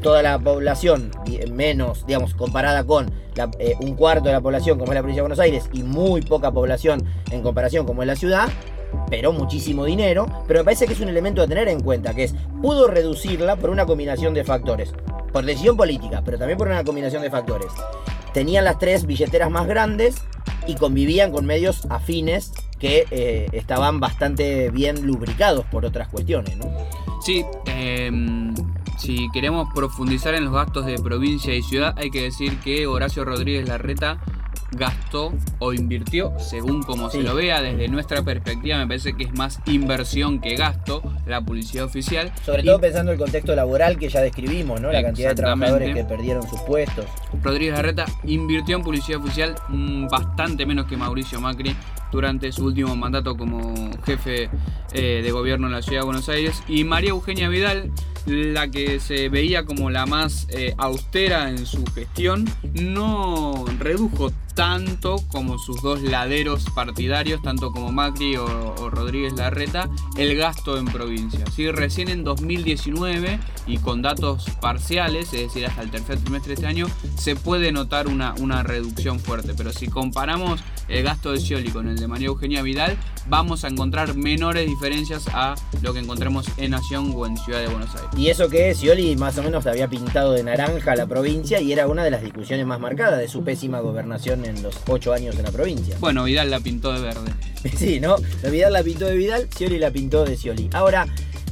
Toda 0.00 0.22
la 0.22 0.38
población 0.38 1.10
menos, 1.52 2.04
digamos, 2.06 2.34
comparada 2.34 2.84
con 2.84 3.10
eh, 3.58 3.74
un 3.80 3.94
cuarto 3.94 4.26
de 4.26 4.32
la 4.32 4.40
población 4.40 4.78
como 4.78 4.92
es 4.92 4.96
la 4.96 5.00
provincia 5.00 5.20
de 5.20 5.28
Buenos 5.28 5.38
Aires 5.38 5.68
y 5.72 5.82
muy 5.82 6.22
poca 6.22 6.50
población 6.50 7.04
en 7.30 7.42
comparación 7.42 7.86
como 7.86 8.02
es 8.02 8.08
la 8.08 8.16
ciudad, 8.16 8.48
pero 9.08 9.32
muchísimo 9.32 9.84
dinero, 9.84 10.26
pero 10.46 10.60
me 10.60 10.64
parece 10.64 10.86
que 10.86 10.94
es 10.94 11.00
un 11.00 11.08
elemento 11.08 11.40
a 11.40 11.46
tener 11.46 11.68
en 11.68 11.80
cuenta, 11.80 12.14
que 12.14 12.24
es, 12.24 12.34
pudo 12.60 12.88
reducirla 12.88 13.56
por 13.56 13.70
una 13.70 13.86
combinación 13.86 14.34
de 14.34 14.44
factores, 14.44 14.92
por 15.32 15.44
decisión 15.44 15.76
política, 15.76 16.22
pero 16.24 16.38
también 16.38 16.58
por 16.58 16.68
una 16.68 16.84
combinación 16.84 17.22
de 17.22 17.30
factores 17.30 17.72
tenían 18.32 18.64
las 18.64 18.78
tres 18.78 19.06
billeteras 19.06 19.50
más 19.50 19.66
grandes 19.66 20.16
y 20.66 20.74
convivían 20.74 21.32
con 21.32 21.46
medios 21.46 21.86
afines 21.90 22.52
que 22.78 23.06
eh, 23.10 23.46
estaban 23.52 24.00
bastante 24.00 24.70
bien 24.70 25.06
lubricados 25.06 25.64
por 25.66 25.84
otras 25.84 26.08
cuestiones. 26.08 26.56
Sí, 27.20 27.44
em, 27.66 28.54
si 28.98 29.28
queremos 29.32 29.68
profundizar 29.74 30.34
en 30.34 30.44
los 30.44 30.52
gastos 30.52 30.86
de 30.86 30.96
provincia 30.98 31.54
y 31.54 31.62
ciudad, 31.62 31.94
hay 31.96 32.10
que 32.10 32.22
decir 32.22 32.58
que 32.58 32.86
Horacio 32.86 33.24
Rodríguez 33.24 33.68
Larreta 33.68 34.18
gastó 34.72 35.32
o 35.58 35.72
invirtió, 35.72 36.32
según 36.38 36.82
como 36.82 37.10
se 37.10 37.22
lo 37.22 37.34
vea, 37.34 37.60
desde 37.60 37.88
nuestra 37.88 38.22
perspectiva 38.22 38.78
me 38.78 38.86
parece 38.86 39.14
que 39.14 39.24
es 39.24 39.32
más 39.34 39.60
inversión 39.66 40.40
que 40.40 40.56
gasto 40.56 41.02
la 41.26 41.40
publicidad 41.40 41.84
oficial. 41.84 42.32
Sobre 42.44 42.62
todo 42.62 42.80
pensando 42.80 43.12
en 43.12 43.18
el 43.18 43.22
contexto 43.22 43.54
laboral 43.54 43.98
que 43.98 44.08
ya 44.08 44.20
describimos, 44.20 44.80
¿no? 44.80 44.90
La 44.90 45.02
cantidad 45.02 45.30
de 45.30 45.34
trabajadores 45.36 45.94
que 45.94 46.04
perdieron 46.04 46.48
sus 46.48 46.60
puestos. 46.62 47.06
Rodríguez 47.42 47.78
Arreta 47.78 48.06
invirtió 48.24 48.76
en 48.76 48.82
publicidad 48.82 49.20
oficial 49.20 49.54
mm, 49.68 50.08
bastante 50.08 50.66
menos 50.66 50.86
que 50.86 50.96
Mauricio 50.96 51.40
Macri 51.40 51.76
durante 52.10 52.52
su 52.52 52.66
último 52.66 52.94
mandato 52.94 53.36
como 53.36 53.90
jefe 54.04 54.50
eh, 54.92 55.20
de 55.22 55.30
gobierno 55.30 55.66
en 55.66 55.72
la 55.72 55.82
ciudad 55.82 56.00
de 56.00 56.04
Buenos 56.04 56.28
Aires 56.28 56.62
y 56.68 56.84
María 56.84 57.10
Eugenia 57.10 57.48
Vidal 57.48 57.90
la 58.26 58.68
que 58.68 59.00
se 59.00 59.28
veía 59.28 59.64
como 59.64 59.90
la 59.90 60.06
más 60.06 60.46
eh, 60.50 60.74
austera 60.78 61.48
en 61.50 61.66
su 61.66 61.84
gestión, 61.86 62.48
no 62.74 63.64
redujo 63.78 64.30
tanto 64.54 65.16
como 65.28 65.58
sus 65.58 65.82
dos 65.82 66.02
laderos 66.02 66.64
partidarios, 66.74 67.42
tanto 67.42 67.72
como 67.72 67.92
Macri 67.92 68.36
o, 68.36 68.90
Rodríguez 68.90 69.34
Larreta, 69.34 69.88
el 70.16 70.36
gasto 70.36 70.76
en 70.76 70.86
provincia. 70.86 71.44
¿sí? 71.54 71.70
Recién 71.70 72.08
en 72.08 72.24
2019 72.24 73.38
y 73.66 73.78
con 73.78 74.02
datos 74.02 74.44
parciales, 74.60 75.32
es 75.32 75.42
decir, 75.42 75.66
hasta 75.66 75.82
el 75.82 75.90
tercer 75.90 76.18
trimestre 76.18 76.50
de 76.50 76.54
este 76.54 76.66
año, 76.66 76.86
se 77.16 77.36
puede 77.36 77.72
notar 77.72 78.08
una, 78.08 78.34
una 78.40 78.62
reducción 78.62 79.18
fuerte. 79.20 79.54
Pero 79.56 79.72
si 79.72 79.88
comparamos 79.88 80.60
el 80.88 81.02
gasto 81.02 81.32
de 81.32 81.40
Scioli 81.40 81.70
con 81.70 81.88
el 81.88 81.98
de 81.98 82.08
María 82.08 82.26
Eugenia 82.26 82.62
Vidal, 82.62 82.96
vamos 83.28 83.64
a 83.64 83.68
encontrar 83.68 84.14
menores 84.14 84.66
diferencias 84.66 85.26
a 85.32 85.54
lo 85.80 85.94
que 85.94 86.00
encontremos 86.00 86.46
en 86.56 86.72
Nación 86.72 87.12
o 87.14 87.26
en 87.26 87.36
Ciudad 87.36 87.60
de 87.60 87.68
Buenos 87.68 87.94
Aires. 87.94 88.10
Y 88.16 88.28
eso 88.28 88.48
que 88.48 88.74
Scioli 88.74 89.16
más 89.16 89.38
o 89.38 89.42
menos 89.42 89.66
había 89.66 89.88
pintado 89.88 90.32
de 90.32 90.42
naranja 90.42 90.94
la 90.96 91.06
provincia 91.06 91.60
y 91.60 91.72
era 91.72 91.86
una 91.86 92.04
de 92.04 92.10
las 92.10 92.22
discusiones 92.22 92.66
más 92.66 92.80
marcadas 92.80 93.18
de 93.18 93.28
su 93.28 93.44
pésima 93.44 93.80
gobernación 93.80 94.41
en 94.44 94.62
los 94.62 94.74
ocho 94.88 95.12
años 95.12 95.36
en 95.36 95.44
la 95.44 95.50
provincia. 95.50 95.96
Bueno, 96.00 96.24
Vidal 96.24 96.50
la 96.50 96.60
pintó 96.60 96.92
de 96.92 97.00
verde. 97.00 97.32
sí, 97.76 98.00
¿no? 98.00 98.16
Vidal 98.50 98.72
la 98.72 98.82
pintó 98.82 99.06
de 99.06 99.16
Vidal, 99.16 99.48
Scioli 99.52 99.78
la 99.78 99.90
pintó 99.90 100.24
de 100.24 100.36
Scioli. 100.36 100.70
Ahora, 100.72 101.06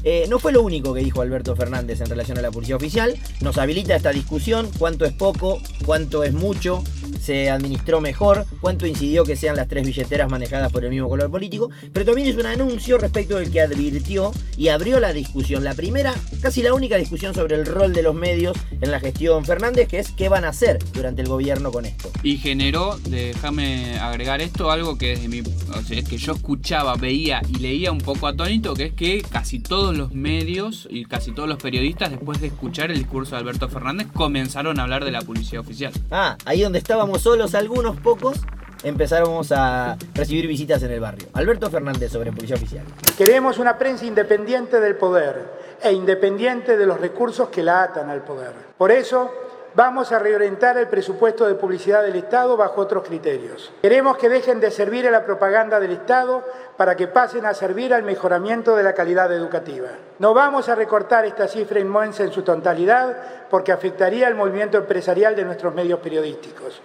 eh, 0.04 0.26
no 0.28 0.38
fue 0.38 0.52
lo 0.52 0.62
único 0.62 0.94
que 0.94 1.00
dijo 1.00 1.20
Alberto 1.20 1.54
Fernández 1.56 2.00
en 2.00 2.06
relación 2.08 2.38
a 2.38 2.42
la 2.42 2.50
publicidad 2.50 2.76
oficial. 2.76 3.16
Nos 3.40 3.58
habilita 3.58 3.96
esta 3.96 4.10
discusión, 4.10 4.70
cuánto 4.78 5.04
es 5.04 5.12
poco, 5.12 5.60
cuánto 5.84 6.24
es 6.24 6.32
mucho, 6.32 6.82
se 7.20 7.50
administró 7.50 8.00
mejor, 8.00 8.46
cuánto 8.60 8.86
incidió 8.86 9.24
que 9.24 9.36
sean 9.36 9.56
las 9.56 9.68
tres 9.68 9.86
billeteras 9.86 10.30
manejadas 10.30 10.72
por 10.72 10.84
el 10.84 10.90
mismo 10.90 11.08
color 11.08 11.30
político, 11.30 11.70
pero 11.92 12.06
también 12.06 12.28
es 12.28 12.36
un 12.36 12.46
anuncio 12.46 12.98
respecto 12.98 13.36
del 13.36 13.50
que 13.50 13.60
advirtió 13.60 14.32
y 14.56 14.68
abrió 14.68 15.00
la 15.00 15.12
discusión. 15.12 15.64
La 15.64 15.74
primera, 15.74 16.14
casi 16.40 16.62
la 16.62 16.74
única 16.74 16.96
discusión 16.96 17.34
sobre 17.34 17.56
el 17.56 17.66
rol 17.66 17.92
de 17.92 18.02
los 18.02 18.14
medios 18.14 18.56
en 18.80 18.90
la 18.90 19.00
gestión 19.00 19.44
Fernández, 19.44 19.88
que 19.88 19.98
es 19.98 20.10
qué 20.12 20.28
van 20.28 20.44
a 20.44 20.48
hacer 20.48 20.78
durante 20.92 21.22
el 21.22 21.28
gobierno 21.28 21.70
con 21.70 21.84
esto. 21.84 22.10
Y 22.22 22.38
generó, 22.38 22.98
déjame 23.08 23.98
agregar 23.98 24.40
esto, 24.40 24.70
algo 24.70 24.96
que 24.96 25.08
desde 25.10 25.28
mi, 25.28 25.42
que 25.42 26.18
yo 26.18 26.32
escuchaba, 26.32 26.96
veía 26.96 27.42
y 27.48 27.58
leía 27.58 27.92
un 27.92 27.98
poco 27.98 28.26
atónito, 28.26 28.74
que 28.74 28.86
es 28.86 28.92
que 28.92 29.22
casi 29.22 29.60
todos 29.90 29.98
los 29.98 30.14
medios 30.14 30.86
y 30.88 31.04
casi 31.04 31.32
todos 31.32 31.48
los 31.48 31.58
periodistas, 31.58 32.10
después 32.10 32.40
de 32.40 32.46
escuchar 32.46 32.92
el 32.92 32.98
discurso 32.98 33.34
de 33.34 33.40
Alberto 33.40 33.68
Fernández, 33.68 34.06
comenzaron 34.14 34.78
a 34.78 34.84
hablar 34.84 35.04
de 35.04 35.10
la 35.10 35.20
publicidad 35.20 35.62
oficial. 35.62 35.92
Ah, 36.12 36.36
ahí 36.44 36.62
donde 36.62 36.78
estábamos 36.78 37.22
solos 37.22 37.56
algunos 37.56 37.96
pocos, 37.96 38.40
empezáramos 38.84 39.50
a 39.50 39.96
recibir 40.14 40.46
visitas 40.46 40.80
en 40.84 40.92
el 40.92 41.00
barrio. 41.00 41.26
Alberto 41.32 41.68
Fernández 41.70 42.12
sobre 42.12 42.30
Policía 42.30 42.54
Oficial. 42.54 42.84
Queremos 43.18 43.58
una 43.58 43.78
prensa 43.78 44.06
independiente 44.06 44.78
del 44.78 44.94
poder 44.94 45.50
e 45.82 45.90
independiente 45.92 46.76
de 46.76 46.86
los 46.86 47.00
recursos 47.00 47.48
que 47.48 47.64
la 47.64 47.82
atan 47.82 48.10
al 48.10 48.22
poder. 48.22 48.52
Por 48.78 48.92
eso 48.92 49.32
vamos 49.74 50.12
a 50.12 50.18
reorientar 50.18 50.76
el 50.78 50.88
presupuesto 50.88 51.46
de 51.46 51.54
publicidad 51.54 52.02
del 52.02 52.16
Estado 52.16 52.56
bajo 52.56 52.80
otros 52.80 53.04
criterios. 53.04 53.72
Queremos 53.82 54.16
que 54.16 54.28
dejen 54.28 54.60
de 54.60 54.70
servir 54.70 55.06
a 55.06 55.10
la 55.10 55.24
propaganda 55.24 55.80
del 55.80 55.92
Estado 55.92 56.44
para 56.76 56.96
que 56.96 57.08
pasen 57.08 57.46
a 57.46 57.54
servir 57.54 57.94
al 57.94 58.02
mejoramiento 58.02 58.76
de 58.76 58.82
la 58.82 58.94
calidad 58.94 59.32
educativa. 59.32 59.88
No 60.18 60.34
vamos 60.34 60.68
a 60.68 60.74
recortar 60.74 61.24
esta 61.24 61.48
cifra 61.48 61.80
inmensa 61.80 62.22
en 62.22 62.32
su 62.32 62.42
totalidad 62.42 63.16
porque 63.48 63.72
afectaría 63.72 64.26
al 64.26 64.34
movimiento 64.34 64.78
empresarial 64.78 65.36
de 65.36 65.44
nuestros 65.44 65.74
medios 65.74 66.00
periodísticos 66.00 66.80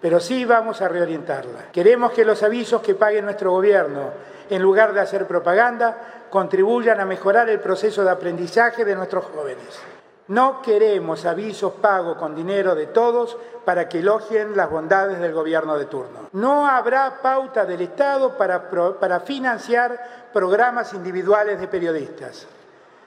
pero 0.00 0.20
sí 0.20 0.44
vamos 0.44 0.80
a 0.80 0.88
reorientarla. 0.88 1.72
Queremos 1.72 2.12
que 2.12 2.24
los 2.24 2.42
avisos 2.42 2.82
que 2.82 2.94
pague 2.94 3.20
nuestro 3.20 3.50
gobierno, 3.50 4.10
en 4.48 4.62
lugar 4.62 4.92
de 4.92 5.00
hacer 5.00 5.26
propaganda, 5.26 6.26
contribuyan 6.30 7.00
a 7.00 7.04
mejorar 7.04 7.48
el 7.48 7.60
proceso 7.60 8.04
de 8.04 8.10
aprendizaje 8.10 8.84
de 8.84 8.94
nuestros 8.94 9.24
jóvenes. 9.24 9.97
No 10.28 10.60
queremos 10.60 11.24
avisos 11.24 11.72
pagos 11.74 12.18
con 12.18 12.34
dinero 12.34 12.74
de 12.74 12.88
todos 12.88 13.38
para 13.64 13.88
que 13.88 14.00
elogien 14.00 14.54
las 14.54 14.68
bondades 14.68 15.18
del 15.20 15.32
gobierno 15.32 15.78
de 15.78 15.86
turno. 15.86 16.28
No 16.32 16.66
habrá 16.66 17.22
pauta 17.22 17.64
del 17.64 17.80
Estado 17.80 18.36
para, 18.36 19.20
financiar 19.20 20.28
programas 20.32 20.92
individuales 20.92 21.58
de 21.58 21.66
periodistas. 21.66 22.46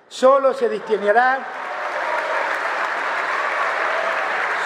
Solo 0.09 0.55
se 0.55 0.67
destinará, 0.67 1.39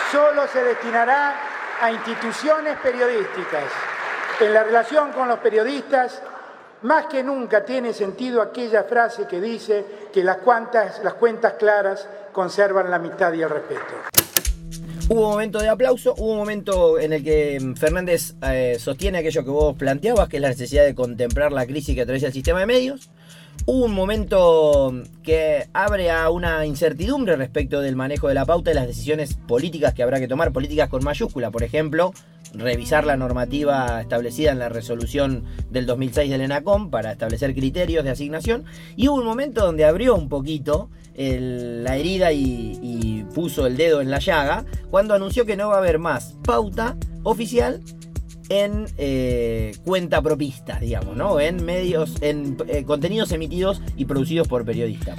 solo 0.10 0.48
se 0.48 0.64
destinará 0.64 1.36
a 1.82 1.92
instituciones 1.92 2.78
periodísticas. 2.80 3.66
En 4.40 4.54
la 4.54 4.64
relación 4.64 5.12
con 5.12 5.28
los 5.28 5.40
periodistas, 5.40 6.22
más 6.84 7.08
que 7.08 7.24
nunca 7.24 7.66
tiene 7.66 7.94
sentido 7.94 8.42
aquella 8.42 8.84
frase 8.84 9.26
que 9.28 9.42
dice 9.42 9.86
que 10.14 10.24
las, 10.24 10.38
las 11.04 11.14
cuentas 11.16 11.54
claras 11.54 12.08
conservan 12.32 12.90
la 12.90 12.98
amistad 12.98 13.34
y 13.34 13.42
el 13.42 13.50
respeto. 13.50 13.82
Hubo 15.08 15.22
un 15.22 15.32
momento 15.32 15.60
de 15.60 15.70
aplauso, 15.70 16.16
hubo 16.18 16.32
un 16.32 16.38
momento 16.38 17.00
en 17.00 17.14
el 17.14 17.24
que 17.24 17.74
Fernández 17.78 18.34
eh, 18.42 18.78
sostiene 18.80 19.20
aquello 19.20 19.44
que 19.44 19.52
vos 19.52 19.76
planteabas, 19.76 20.28
que 20.28 20.38
es 20.38 20.42
la 20.42 20.50
necesidad 20.50 20.84
de 20.84 20.96
contemplar 20.96 21.52
la 21.52 21.68
crisis 21.68 21.94
que 21.94 22.02
atraviesa 22.02 22.28
el 22.28 22.34
sistema 22.34 22.60
de 22.60 22.66
medios. 22.66 23.10
Hubo 23.68 23.86
un 23.86 23.94
momento 23.94 24.94
que 25.24 25.68
abre 25.74 26.12
a 26.12 26.30
una 26.30 26.66
incertidumbre 26.66 27.36
respecto 27.36 27.82
del 27.82 27.96
manejo 27.96 28.28
de 28.28 28.36
la 28.36 28.46
pauta 28.46 28.72
y 28.72 28.76
las 28.76 28.86
decisiones 28.86 29.34
políticas 29.34 29.94
que 29.94 30.04
habrá 30.04 30.20
que 30.20 30.28
tomar, 30.28 30.52
políticas 30.52 30.88
con 30.88 31.04
mayúscula, 31.04 31.50
por 31.50 31.64
ejemplo, 31.64 32.14
revisar 32.54 33.06
la 33.06 33.18
normativa 33.18 34.02
establecida 34.02 34.52
en 34.52 34.60
la 34.60 34.70
resolución 34.70 35.46
del 35.72 35.86
2006 35.88 36.30
del 36.30 36.42
ENACOM 36.42 36.92
para 36.92 37.12
establecer 37.12 37.56
criterios 37.56 38.04
de 38.04 38.12
asignación. 38.12 38.66
Y 38.96 39.08
hubo 39.08 39.16
un 39.16 39.26
momento 39.26 39.66
donde 39.66 39.86
abrió 39.86 40.16
un 40.16 40.30
poquito 40.30 40.90
la 41.18 41.96
herida 41.98 42.34
y, 42.34 42.78
y 42.84 43.24
puso 43.34 43.66
el 43.66 43.78
dedo 43.78 44.02
en 44.02 44.12
la 44.12 44.20
llaga 44.20 44.66
cuando 44.92 45.14
anunció 45.14 45.46
que 45.46 45.56
no 45.56 45.70
va 45.70 45.76
a 45.76 45.80
haber 45.80 45.98
más 45.98 46.36
pauta 46.44 46.98
oficial 47.24 47.82
en 48.50 48.86
eh, 48.98 49.76
cuenta 49.84 50.22
propista, 50.22 50.80
digamos, 50.80 51.16
¿no? 51.16 51.40
En 51.40 51.64
medios, 51.66 52.22
en 52.22 52.58
eh, 52.68 52.84
contenidos 52.84 53.32
emitidos 53.32 53.82
y 53.96 54.06
producidos 54.06 54.48
por 54.48 54.66
periodistas. 54.66 55.18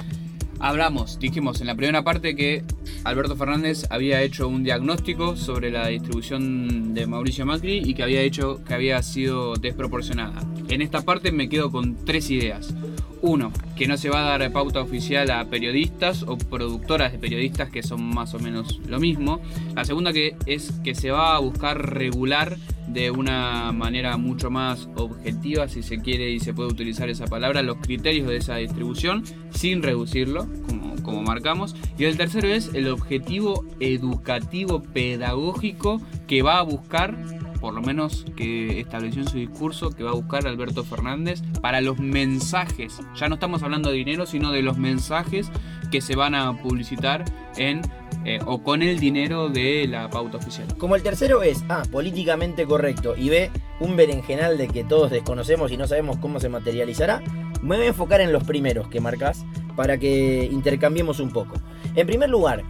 Hablamos, 0.59 1.19
dijimos 1.19 1.61
en 1.61 1.67
la 1.67 1.75
primera 1.75 2.03
parte 2.03 2.35
que 2.35 2.63
Alberto 3.03 3.35
Fernández 3.35 3.85
había 3.91 4.23
hecho 4.23 4.47
un 4.47 4.63
diagnóstico 4.63 5.35
sobre 5.35 5.69
la 5.69 5.87
distribución 5.87 6.95
de 6.95 7.05
Mauricio 7.05 7.45
Macri 7.45 7.77
y 7.85 7.93
que 7.93 8.01
había 8.01 8.21
hecho 8.21 8.63
que 8.63 8.73
había 8.73 9.03
sido 9.03 9.53
desproporcionada. 9.53 10.41
En 10.67 10.81
esta 10.81 11.01
parte 11.01 11.31
me 11.31 11.47
quedo 11.47 11.71
con 11.71 12.03
tres 12.05 12.31
ideas. 12.31 12.73
Uno, 13.21 13.51
que 13.75 13.87
no 13.87 13.97
se 13.97 14.09
va 14.09 14.21
a 14.21 14.37
dar 14.37 14.51
pauta 14.51 14.81
oficial 14.81 15.29
a 15.29 15.45
periodistas 15.45 16.23
o 16.23 16.37
productoras 16.37 17.11
de 17.11 17.19
periodistas 17.19 17.69
que 17.69 17.83
son 17.83 18.03
más 18.03 18.33
o 18.33 18.39
menos 18.39 18.79
lo 18.87 18.99
mismo. 18.99 19.39
La 19.75 19.85
segunda 19.85 20.11
que 20.11 20.35
es 20.47 20.71
que 20.83 20.95
se 20.95 21.11
va 21.11 21.35
a 21.35 21.39
buscar 21.39 21.93
regular 21.93 22.57
de 22.87 23.11
una 23.11 23.71
manera 23.71 24.17
mucho 24.17 24.49
más 24.49 24.89
objetiva, 24.95 25.67
si 25.67 25.83
se 25.83 25.99
quiere 25.99 26.31
y 26.31 26.39
se 26.39 26.53
puede 26.53 26.69
utilizar 26.69 27.09
esa 27.09 27.25
palabra, 27.25 27.61
los 27.61 27.77
criterios 27.77 28.27
de 28.27 28.37
esa 28.37 28.55
distribución 28.55 29.23
sin 29.51 29.83
reducirlo, 29.83 30.47
como, 30.67 30.95
como 31.03 31.21
marcamos. 31.21 31.75
Y 31.97 32.05
el 32.05 32.17
tercero 32.17 32.47
es 32.47 32.73
el 32.73 32.87
objetivo 32.89 33.65
educativo 33.79 34.81
pedagógico 34.81 36.01
que 36.27 36.41
va 36.41 36.59
a 36.59 36.63
buscar 36.63 37.17
por 37.59 37.73
lo 37.73 37.81
menos 37.81 38.25
que 38.35 38.79
estableció 38.79 39.21
en 39.21 39.27
su 39.27 39.37
discurso 39.37 39.89
que 39.89 40.03
va 40.03 40.11
a 40.11 40.15
buscar 40.15 40.47
Alberto 40.47 40.83
Fernández 40.83 41.41
para 41.61 41.81
los 41.81 41.99
mensajes. 41.99 42.99
Ya 43.15 43.27
no 43.27 43.35
estamos 43.35 43.63
hablando 43.63 43.89
de 43.89 43.97
dinero, 43.97 44.25
sino 44.25 44.51
de 44.51 44.61
los 44.61 44.77
mensajes 44.77 45.51
que 45.91 46.01
se 46.01 46.15
van 46.15 46.35
a 46.35 46.61
publicitar 46.61 47.25
en 47.57 47.81
eh, 48.25 48.39
o 48.45 48.61
con 48.61 48.81
el 48.81 48.99
dinero 48.99 49.49
de 49.49 49.87
la 49.87 50.09
pauta 50.09 50.37
oficial. 50.37 50.67
Como 50.77 50.95
el 50.95 51.03
tercero 51.03 51.43
es 51.43 51.63
A, 51.69 51.83
políticamente 51.83 52.65
correcto, 52.65 53.15
y 53.15 53.29
B, 53.29 53.51
un 53.79 53.95
berenjenal 53.95 54.57
de 54.57 54.67
que 54.67 54.83
todos 54.83 55.11
desconocemos 55.11 55.71
y 55.71 55.77
no 55.77 55.87
sabemos 55.87 56.17
cómo 56.17 56.39
se 56.39 56.49
materializará, 56.49 57.21
me 57.61 57.77
voy 57.77 57.85
a 57.85 57.89
enfocar 57.89 58.21
en 58.21 58.31
los 58.31 58.43
primeros 58.43 58.87
que 58.87 58.99
marcas 58.99 59.45
para 59.75 59.97
que 59.97 60.49
intercambiemos 60.51 61.19
un 61.19 61.31
poco. 61.31 61.55
En 61.95 62.07
primer 62.07 62.29
lugar, 62.29 62.63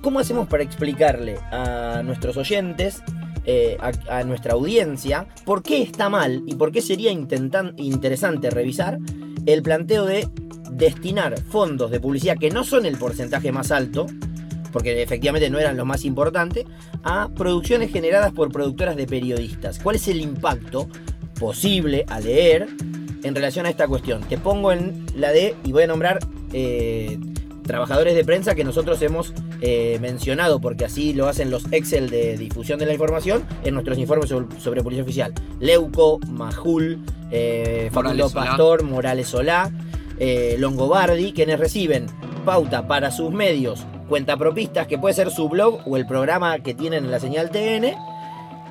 ¿cómo 0.00 0.20
hacemos 0.20 0.48
para 0.48 0.62
explicarle 0.62 1.38
a 1.50 2.02
nuestros 2.04 2.36
oyentes 2.36 3.02
eh, 3.46 3.76
a, 4.08 4.24
nuestra 4.24 4.54
audiencia 4.54 5.26
por 5.44 5.62
qué 5.62 5.82
está 5.82 6.08
mal 6.08 6.42
y 6.46 6.54
por 6.54 6.72
qué 6.72 6.80
sería 6.80 7.10
interesante 7.10 8.48
revisar 8.48 8.98
el 9.44 9.62
planteo 9.62 10.06
de 10.06 10.26
destinar 10.70 11.38
fondos 11.42 11.90
de 11.90 12.00
publicidad 12.00 12.38
que 12.38 12.48
no 12.48 12.64
son 12.64 12.86
el 12.86 12.96
porcentaje 12.96 13.52
más 13.52 13.70
alto, 13.70 14.06
porque 14.74 15.00
efectivamente 15.00 15.48
no 15.50 15.60
eran 15.60 15.76
lo 15.76 15.84
más 15.84 16.04
importante, 16.04 16.66
a 17.04 17.28
producciones 17.28 17.92
generadas 17.92 18.32
por 18.32 18.50
productoras 18.50 18.96
de 18.96 19.06
periodistas. 19.06 19.78
¿Cuál 19.78 19.94
es 19.94 20.08
el 20.08 20.20
impacto 20.20 20.88
posible 21.38 22.04
a 22.08 22.18
leer 22.18 22.66
en 23.22 23.34
relación 23.36 23.66
a 23.66 23.70
esta 23.70 23.86
cuestión? 23.86 24.22
Te 24.22 24.36
pongo 24.36 24.72
en 24.72 25.06
la 25.14 25.30
de, 25.30 25.54
y 25.64 25.70
voy 25.70 25.84
a 25.84 25.86
nombrar 25.86 26.18
eh, 26.52 27.20
trabajadores 27.62 28.16
de 28.16 28.24
prensa 28.24 28.56
que 28.56 28.64
nosotros 28.64 29.00
hemos 29.02 29.32
eh, 29.60 29.98
mencionado, 30.00 30.60
porque 30.60 30.86
así 30.86 31.12
lo 31.12 31.28
hacen 31.28 31.52
los 31.52 31.72
Excel 31.72 32.10
de 32.10 32.36
difusión 32.36 32.80
de 32.80 32.86
la 32.86 32.94
información 32.94 33.44
en 33.62 33.74
nuestros 33.74 33.96
informes 33.96 34.28
sobre, 34.58 34.82
policía 34.82 35.04
oficial. 35.04 35.32
Leuco, 35.60 36.18
Majul, 36.28 36.98
eh, 37.30 37.90
Facundo 37.92 38.28
Pastor, 38.28 38.82
Morales 38.82 39.28
Solá, 39.28 39.70
eh, 40.18 40.56
Longobardi, 40.58 41.32
quienes 41.32 41.60
reciben 41.60 42.06
pauta 42.44 42.88
para 42.88 43.12
sus 43.12 43.30
medios, 43.30 43.86
cuenta 44.08 44.36
propistas, 44.36 44.86
que 44.86 44.98
puede 44.98 45.14
ser 45.14 45.30
su 45.30 45.48
blog 45.48 45.80
o 45.86 45.96
el 45.96 46.06
programa 46.06 46.58
que 46.58 46.74
tienen 46.74 47.04
en 47.04 47.10
la 47.10 47.20
señal 47.20 47.50
TN 47.50 47.94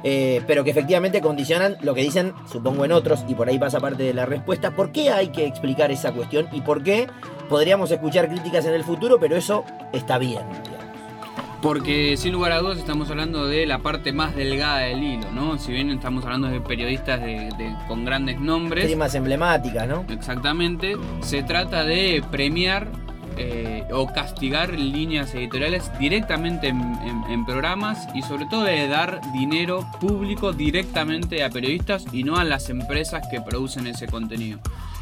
eh, 0.03 0.41
pero 0.45 0.65
que 0.65 0.71
efectivamente 0.71 1.21
condicionan 1.21 1.77
lo 1.81 1.93
que 1.95 2.01
dicen, 2.01 2.33
supongo, 2.51 2.83
en 2.83 2.91
otros, 2.91 3.23
y 3.27 3.35
por 3.35 3.47
ahí 3.47 3.57
pasa 3.57 3.79
parte 3.79 4.03
de 4.03 4.13
la 4.13 4.25
respuesta. 4.25 4.71
¿Por 4.71 4.91
qué 4.91 5.09
hay 5.09 5.29
que 5.29 5.45
explicar 5.45 5.91
esa 5.91 6.11
cuestión 6.11 6.47
y 6.51 6.61
por 6.61 6.83
qué 6.83 7.07
podríamos 7.49 7.89
escuchar 7.89 8.27
críticas 8.27 8.65
en 8.65 8.73
el 8.73 8.83
futuro, 8.83 9.17
pero 9.19 9.37
eso 9.37 9.63
está 9.93 10.17
bien? 10.17 10.41
Porque 11.61 12.17
sin 12.17 12.33
lugar 12.33 12.51
a 12.51 12.59
dudas 12.59 12.77
estamos 12.77 13.09
hablando 13.09 13.47
de 13.47 13.65
la 13.65 13.79
parte 13.79 14.11
más 14.11 14.35
delgada 14.35 14.79
del 14.79 15.01
hilo, 15.01 15.31
¿no? 15.31 15.57
Si 15.57 15.71
bien 15.71 15.89
estamos 15.91 16.25
hablando 16.25 16.49
de 16.49 16.59
periodistas 16.59 17.21
con 17.87 18.03
grandes 18.03 18.37
nombres. 18.41 18.83
Primas 18.83 19.15
emblemáticas, 19.15 19.87
¿no? 19.87 20.03
Exactamente. 20.09 20.97
Se 21.21 21.41
trata 21.43 21.85
de 21.85 22.21
premiar 22.29 22.89
eh, 23.37 23.83
o 23.91 24.07
castigar 24.07 24.77
líneas 24.77 25.33
editoriales 25.33 25.91
directamente 25.99 26.67
en, 26.67 27.45
programas 27.45 28.07
y 28.13 28.21
sobre 28.21 28.45
todo 28.45 28.63
de 28.63 28.87
dar 28.87 29.19
dinero 29.33 29.85
público 29.99 30.53
directamente 30.53 31.43
a 31.43 31.49
periodistas 31.49 32.05
y 32.13 32.23
no 32.23 32.37
a 32.37 32.43
las 32.43 32.69
empresas 32.69 33.27
que 33.29 33.41
producen 33.41 33.87
ese 33.87 34.07
contenido. 34.07 34.59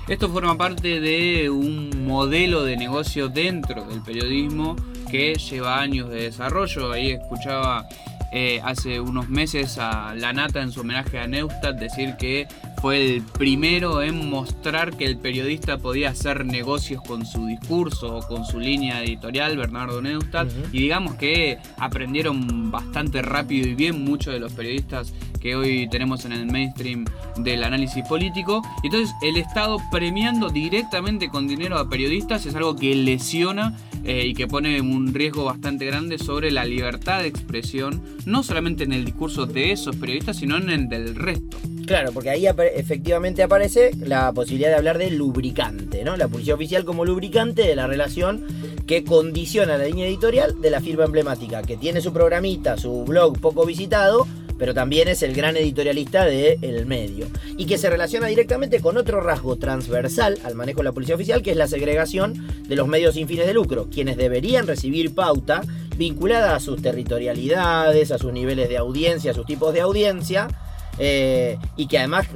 Esto 0.08 0.30
forma 0.30 0.58
parte 0.58 1.00
de 1.00 1.50
un 1.50 2.06
modelo 2.08 2.63
de 2.63 2.78
negocio 2.78 3.30
dentro 3.30 3.86
del 3.86 4.02
periodismo 4.02 4.76
que 5.10 5.36
lleva 5.36 5.80
años 5.80 6.10
de 6.10 6.24
desarrollo. 6.24 6.91
Ahí 6.91 7.12
escuchaba 7.12 7.88
eh, 8.34 8.62
hace 8.63 9.02
unos 9.02 9.28
meses 9.28 9.78
a 9.78 10.15
La 10.15 10.32
Nata 10.32 10.62
en 10.62 10.72
su 10.72 10.82
homenaje 10.82 11.20
a 11.20 11.28
Neustadt 11.28 11.78
decir 11.78 12.15
que 12.17 12.48
fue 12.82 12.98
el 12.98 13.22
primero 13.22 14.02
en 14.02 14.28
mostrar 14.28 14.98
que 14.98 15.06
el 15.06 15.17
periodista 15.17 15.78
podía 15.78 16.10
hacer 16.10 16.46
negocios 16.46 17.04
con 17.04 17.28
su 17.28 17.46
discurso 17.46 18.17
o 18.17 18.28
con 18.28 18.44
su 18.44 18.60
línea 18.60 19.04
editorial, 19.04 19.56
Bernardo 19.56 20.02
Neustadt, 20.02 20.50
y 20.72 20.80
digamos 20.80 21.13
que 21.15 21.60
aprendieron 21.78 22.72
bastante 22.72 23.22
rápido 23.22 23.67
y 23.67 23.76
bien 23.76 24.04
muchos 24.04 24.34
de 24.34 24.39
los 24.39 24.54
periodistas 24.54 25.13
que 25.39 25.56
hoy 25.56 25.88
tenemos 25.89 26.26
en 26.26 26.32
el 26.32 26.48
mainstream 26.48 27.06
del 27.38 27.63
análisis 27.63 28.04
político. 28.08 28.63
Entonces 28.84 29.13
el 29.22 29.38
Estado 29.38 29.78
premiando 29.91 30.50
directamente 30.50 31.30
con 31.30 31.48
dinero 31.48 31.78
a 31.78 31.88
periodistas 31.88 32.48
es 32.48 32.56
algo 32.56 32.76
que 32.76 32.96
lesiona 32.96 33.78
eh, 34.04 34.26
y 34.26 34.34
que 34.34 34.48
pone 34.48 34.82
un 34.82 35.13
riesgo 35.13 35.46
bastante 35.46 35.86
grande 35.86 36.17
sobre 36.17 36.50
la 36.50 36.65
libertad 36.65 37.22
de 37.22 37.28
expresión, 37.28 38.02
no 38.26 38.41
solamente 38.41 38.84
en 38.86 38.94
el 38.94 39.06
discurso 39.06 39.46
de 39.46 39.72
esos 39.72 39.96
periodistas, 39.96 40.38
sino 40.38 40.58
en 40.58 40.70
el 40.72 40.89
del 40.89 41.15
resto. 41.15 41.58
Claro, 41.86 42.12
porque 42.13 42.30
ahí 42.30 42.48
efectivamente 42.76 43.44
aparece 43.44 43.92
la 43.98 44.32
posibilidad 44.34 44.70
de 44.70 44.76
hablar 44.76 44.98
de 44.98 45.12
lubricante, 45.12 46.04
¿no? 46.04 46.18
La 46.18 46.28
policía 46.28 46.56
oficial 46.56 46.86
como 46.86 47.06
lubricante 47.06 47.64
de 47.64 47.76
la 47.76 47.88
relación 47.88 48.46
que 48.88 49.04
condiciona 49.04 49.78
la 49.78 49.86
línea 49.86 50.08
editorial 50.08 50.60
de 50.62 50.70
la 50.70 50.82
firma 50.82 51.06
emblemática, 51.06 51.62
que 51.62 51.78
tiene 51.78 52.02
su 52.02 52.12
programita, 52.12 52.78
su 52.78 53.06
blog 53.06 53.40
poco 53.40 53.66
visitado, 53.66 54.28
pero 54.62 54.74
también 54.76 55.08
es 55.08 55.24
el 55.24 55.34
gran 55.34 55.58
editorialista 55.58 56.26
del 56.26 56.86
medio. 56.86 57.26
Y 57.58 57.66
que 57.66 57.80
se 57.80 57.90
relaciona 57.90 58.28
directamente 58.28 58.80
con 58.80 58.96
otro 58.96 59.20
rasgo 59.20 59.56
transversal 59.56 60.38
al 60.44 60.54
manejo 60.54 60.82
de 60.82 60.84
la 60.84 60.92
policía 60.92 61.16
oficial, 61.16 61.42
que 61.42 61.50
es 61.50 61.58
la 61.58 61.68
segregación 61.68 62.48
de 62.68 62.76
los 62.76 62.88
medios 62.88 63.16
sin 63.16 63.28
fines 63.28 63.48
de 63.48 63.56
lucro, 63.56 63.88
quienes 63.90 64.18
deberían 64.18 64.68
recibir 64.68 65.16
pauta 65.16 65.64
vinculada 65.98 66.56
a 66.56 66.60
sus 66.60 66.80
territorialidades, 66.82 68.12
a 68.12 68.20
sus 68.20 68.32
niveles 68.34 68.70
de 68.70 68.78
audiencia, 68.78 69.32
a 69.32 69.34
sus 69.34 69.48
tipos 69.48 69.74
de 69.74 69.82
audiencia. 69.82 70.48
Eh, 70.97 71.58
y 71.77 71.88
que 71.88 71.97
además, 71.97 72.27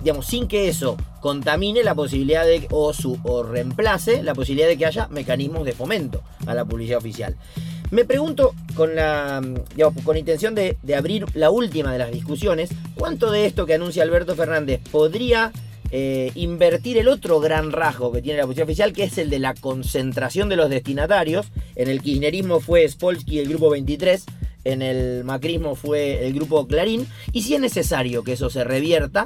digamos, 0.00 0.26
sin 0.26 0.48
que 0.48 0.68
eso 0.68 0.96
contamine 1.20 1.82
la 1.82 1.94
posibilidad 1.94 2.44
de, 2.44 2.66
o, 2.70 2.92
su, 2.92 3.18
o 3.24 3.42
reemplace 3.42 4.22
la 4.22 4.34
posibilidad 4.34 4.68
de 4.68 4.78
que 4.78 4.86
haya 4.86 5.08
mecanismos 5.08 5.64
de 5.64 5.72
fomento 5.72 6.22
a 6.46 6.54
la 6.54 6.64
publicidad 6.64 6.98
oficial. 6.98 7.36
Me 7.90 8.04
pregunto, 8.04 8.54
con 8.74 8.94
la 8.94 9.42
con 10.04 10.16
intención 10.16 10.54
de, 10.54 10.76
abrir 10.96 11.24
la 11.34 11.50
última 11.50 11.90
de 11.90 11.98
las 11.98 12.12
discusiones, 12.12 12.70
¿cuánto 12.94 13.30
de 13.30 13.46
esto 13.46 13.64
que 13.64 13.74
anuncia 13.74 14.02
Alberto 14.02 14.36
Fernández 14.36 14.80
podría 14.90 15.52
eh, 15.90 16.30
invertir 16.34 16.98
el 16.98 17.08
otro 17.08 17.40
gran 17.40 17.72
rasgo 17.72 18.12
que 18.12 18.20
tiene 18.20 18.38
la 18.38 18.44
posición 18.44 18.66
oficial, 18.66 18.92
que 18.92 19.04
es 19.04 19.16
el 19.16 19.30
de 19.30 19.38
la 19.38 19.54
concentración 19.54 20.50
de 20.50 20.56
los 20.56 20.68
destinatarios? 20.68 21.46
En 21.76 21.88
el 21.88 22.02
kirchnerismo 22.02 22.60
fue 22.60 22.86
Spolsky 22.86 23.38
el 23.38 23.48
grupo 23.48 23.70
23, 23.70 24.26
en 24.72 24.82
el 24.82 25.24
macrismo 25.24 25.74
fue 25.74 26.26
el 26.26 26.34
grupo 26.34 26.66
Clarín, 26.66 27.06
y 27.32 27.42
si 27.42 27.54
es 27.54 27.60
necesario 27.60 28.22
que 28.24 28.32
eso 28.32 28.50
se 28.50 28.64
revierta, 28.64 29.24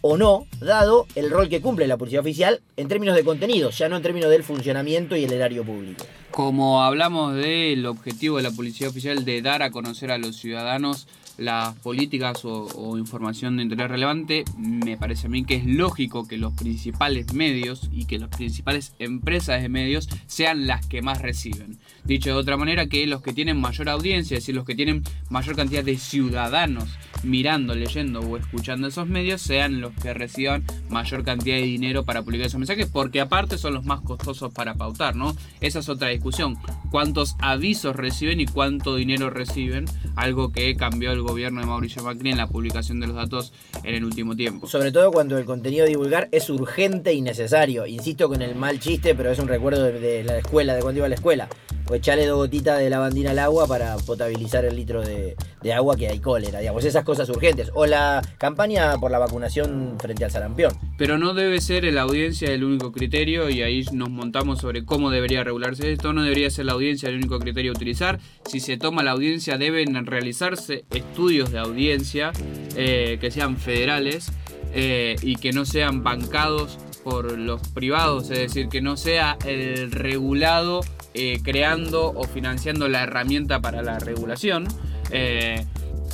o 0.00 0.16
no, 0.16 0.46
dado 0.60 1.06
el 1.14 1.30
rol 1.30 1.48
que 1.48 1.60
cumple 1.60 1.86
la 1.86 1.96
policía 1.96 2.20
oficial 2.20 2.60
en 2.76 2.88
términos 2.88 3.14
de 3.14 3.24
contenido, 3.24 3.70
ya 3.70 3.88
no 3.88 3.96
en 3.96 4.02
términos 4.02 4.30
del 4.30 4.42
funcionamiento 4.42 5.16
y 5.16 5.24
el 5.24 5.32
erario 5.32 5.64
público. 5.64 6.04
Como 6.30 6.82
hablamos 6.82 7.34
del 7.34 7.86
objetivo 7.86 8.36
de 8.36 8.42
la 8.44 8.50
policía 8.50 8.88
oficial 8.88 9.24
de 9.24 9.42
dar 9.42 9.62
a 9.62 9.70
conocer 9.70 10.10
a 10.10 10.18
los 10.18 10.36
ciudadanos 10.36 11.06
las 11.38 11.74
políticas 11.76 12.44
o, 12.44 12.98
información 12.98 13.56
de 13.56 13.62
interés 13.62 13.88
relevante, 13.88 14.44
me 14.58 14.96
parece 14.96 15.28
a 15.28 15.30
mí 15.30 15.44
que 15.44 15.54
es 15.54 15.64
lógico 15.64 16.26
que 16.26 16.36
los 16.36 16.52
principales 16.52 17.32
medios 17.32 17.88
y 17.92 18.04
que 18.04 18.18
las 18.18 18.28
principales 18.28 18.92
empresas 18.98 19.62
de 19.62 19.68
medios 19.68 20.08
sean 20.26 20.66
las 20.66 20.84
que 20.86 21.00
más 21.00 21.22
reciben. 21.22 21.78
Dicho 22.04 22.30
de 22.30 22.36
otra 22.36 22.56
manera, 22.56 22.88
que 22.88 23.06
los 23.06 23.22
que 23.22 23.32
tienen 23.32 23.60
mayor 23.60 23.88
audiencia, 23.88 24.36
es 24.36 24.42
decir, 24.42 24.54
los 24.54 24.64
que 24.64 24.74
tienen 24.74 25.02
mayor 25.30 25.56
cantidad 25.56 25.84
de 25.84 25.96
ciudadanos 25.96 26.88
mirando, 27.22 27.74
leyendo 27.74 28.20
o 28.20 28.36
escuchando 28.36 28.88
esos 28.88 29.06
medios 29.06 29.42
sean 29.42 29.80
los 29.80 29.92
que 29.94 30.14
reciban 30.14 30.64
mayor 30.88 31.24
cantidad 31.24 31.56
de 31.56 31.62
dinero 31.62 32.04
para 32.04 32.22
publicar 32.22 32.46
esos 32.46 32.58
mensajes, 32.58 32.86
porque 32.86 33.20
aparte 33.20 33.58
son 33.58 33.74
los 33.74 33.84
más 33.84 34.00
costosos 34.00 34.52
para 34.52 34.74
pautar, 34.74 35.16
¿no? 35.16 35.36
Esa 35.60 35.80
es 35.80 35.88
otra 35.88 36.08
discusión. 36.08 36.56
¿Cuántos 36.90 37.36
avisos 37.40 37.96
reciben 37.96 38.40
y 38.40 38.46
cuánto 38.46 38.96
dinero 38.96 39.30
reciben? 39.30 39.86
Algo 40.16 40.52
que 40.52 40.74
cambió 40.76 41.12
el 41.12 41.22
gobierno 41.22 41.60
de 41.60 41.66
Mauricio 41.66 42.02
Macri 42.02 42.30
en 42.30 42.38
la 42.38 42.46
publicación 42.46 43.00
de 43.00 43.06
los 43.06 43.16
datos 43.16 43.52
en 43.84 43.94
el 43.94 44.04
último 44.04 44.36
tiempo. 44.36 44.66
Sobre 44.66 44.92
todo 44.92 45.10
cuando 45.10 45.38
el 45.38 45.44
contenido 45.44 45.86
divulgar 45.86 46.28
es 46.32 46.50
urgente 46.50 47.12
y 47.12 47.20
necesario. 47.20 47.86
Insisto 47.86 48.28
con 48.28 48.42
el 48.42 48.54
mal 48.54 48.80
chiste, 48.80 49.14
pero 49.14 49.30
es 49.30 49.38
un 49.38 49.48
recuerdo 49.48 49.84
de, 49.84 50.00
de 50.00 50.24
la 50.24 50.38
escuela, 50.38 50.74
de 50.74 50.82
cuando 50.82 50.98
iba 50.98 51.06
a 51.06 51.10
la 51.10 51.14
escuela 51.14 51.48
o 51.90 51.94
echarle 51.94 52.26
dos 52.26 52.36
gotitas 52.36 52.78
de 52.78 52.90
lavandina 52.90 53.30
al 53.30 53.38
agua 53.38 53.66
para 53.66 53.96
potabilizar 53.96 54.64
el 54.64 54.76
litro 54.76 55.02
de, 55.02 55.36
agua 55.72 55.96
que 55.96 56.08
hay 56.08 56.20
cólera, 56.20 56.60
digamos, 56.60 56.84
esas 56.84 57.04
cosas 57.04 57.28
urgentes. 57.28 57.70
O 57.74 57.86
la 57.86 58.22
campaña 58.38 58.96
por 58.98 59.10
la 59.10 59.18
vacunación 59.18 59.96
frente 60.00 60.24
al 60.24 60.30
sarampión. 60.30 60.72
Pero 60.96 61.18
no 61.18 61.34
debe 61.34 61.60
ser 61.60 61.84
la 61.92 62.02
audiencia 62.02 62.50
el 62.50 62.64
único 62.64 62.92
criterio 62.92 63.50
y 63.50 63.62
ahí 63.62 63.84
nos 63.92 64.10
montamos 64.10 64.60
sobre 64.60 64.84
cómo 64.84 65.10
debería 65.10 65.44
regularse 65.44 65.92
esto. 65.92 66.12
No 66.12 66.22
debería 66.22 66.50
ser 66.50 66.66
la 66.66 66.72
audiencia 66.72 67.08
el 67.08 67.16
único 67.16 67.38
criterio 67.38 67.72
a 67.72 67.74
utilizar. 67.74 68.18
Si 68.46 68.60
se 68.60 68.76
toma 68.76 69.02
la 69.02 69.12
audiencia 69.12 69.58
deben 69.58 70.06
realizarse 70.06 70.84
estudios 70.90 71.52
de 71.52 71.58
audiencia 71.58 72.32
eh, 72.76 73.18
que 73.20 73.30
sean 73.30 73.56
federales 73.56 74.32
eh, 74.74 75.16
y 75.22 75.36
que 75.36 75.52
no 75.52 75.64
sean 75.64 76.02
bancados 76.02 76.78
por 77.04 77.38
los 77.38 77.66
privados, 77.68 78.24
es 78.30 78.38
decir, 78.38 78.68
que 78.68 78.80
no 78.80 78.96
sea 78.96 79.38
el 79.46 79.90
regulado 79.90 80.80
eh, 81.14 81.40
creando 81.42 82.12
o 82.14 82.24
financiando 82.24 82.86
la 82.88 83.02
herramienta 83.02 83.60
para 83.60 83.82
la 83.82 83.98
regulación. 83.98 84.68
Eh, 85.10 85.64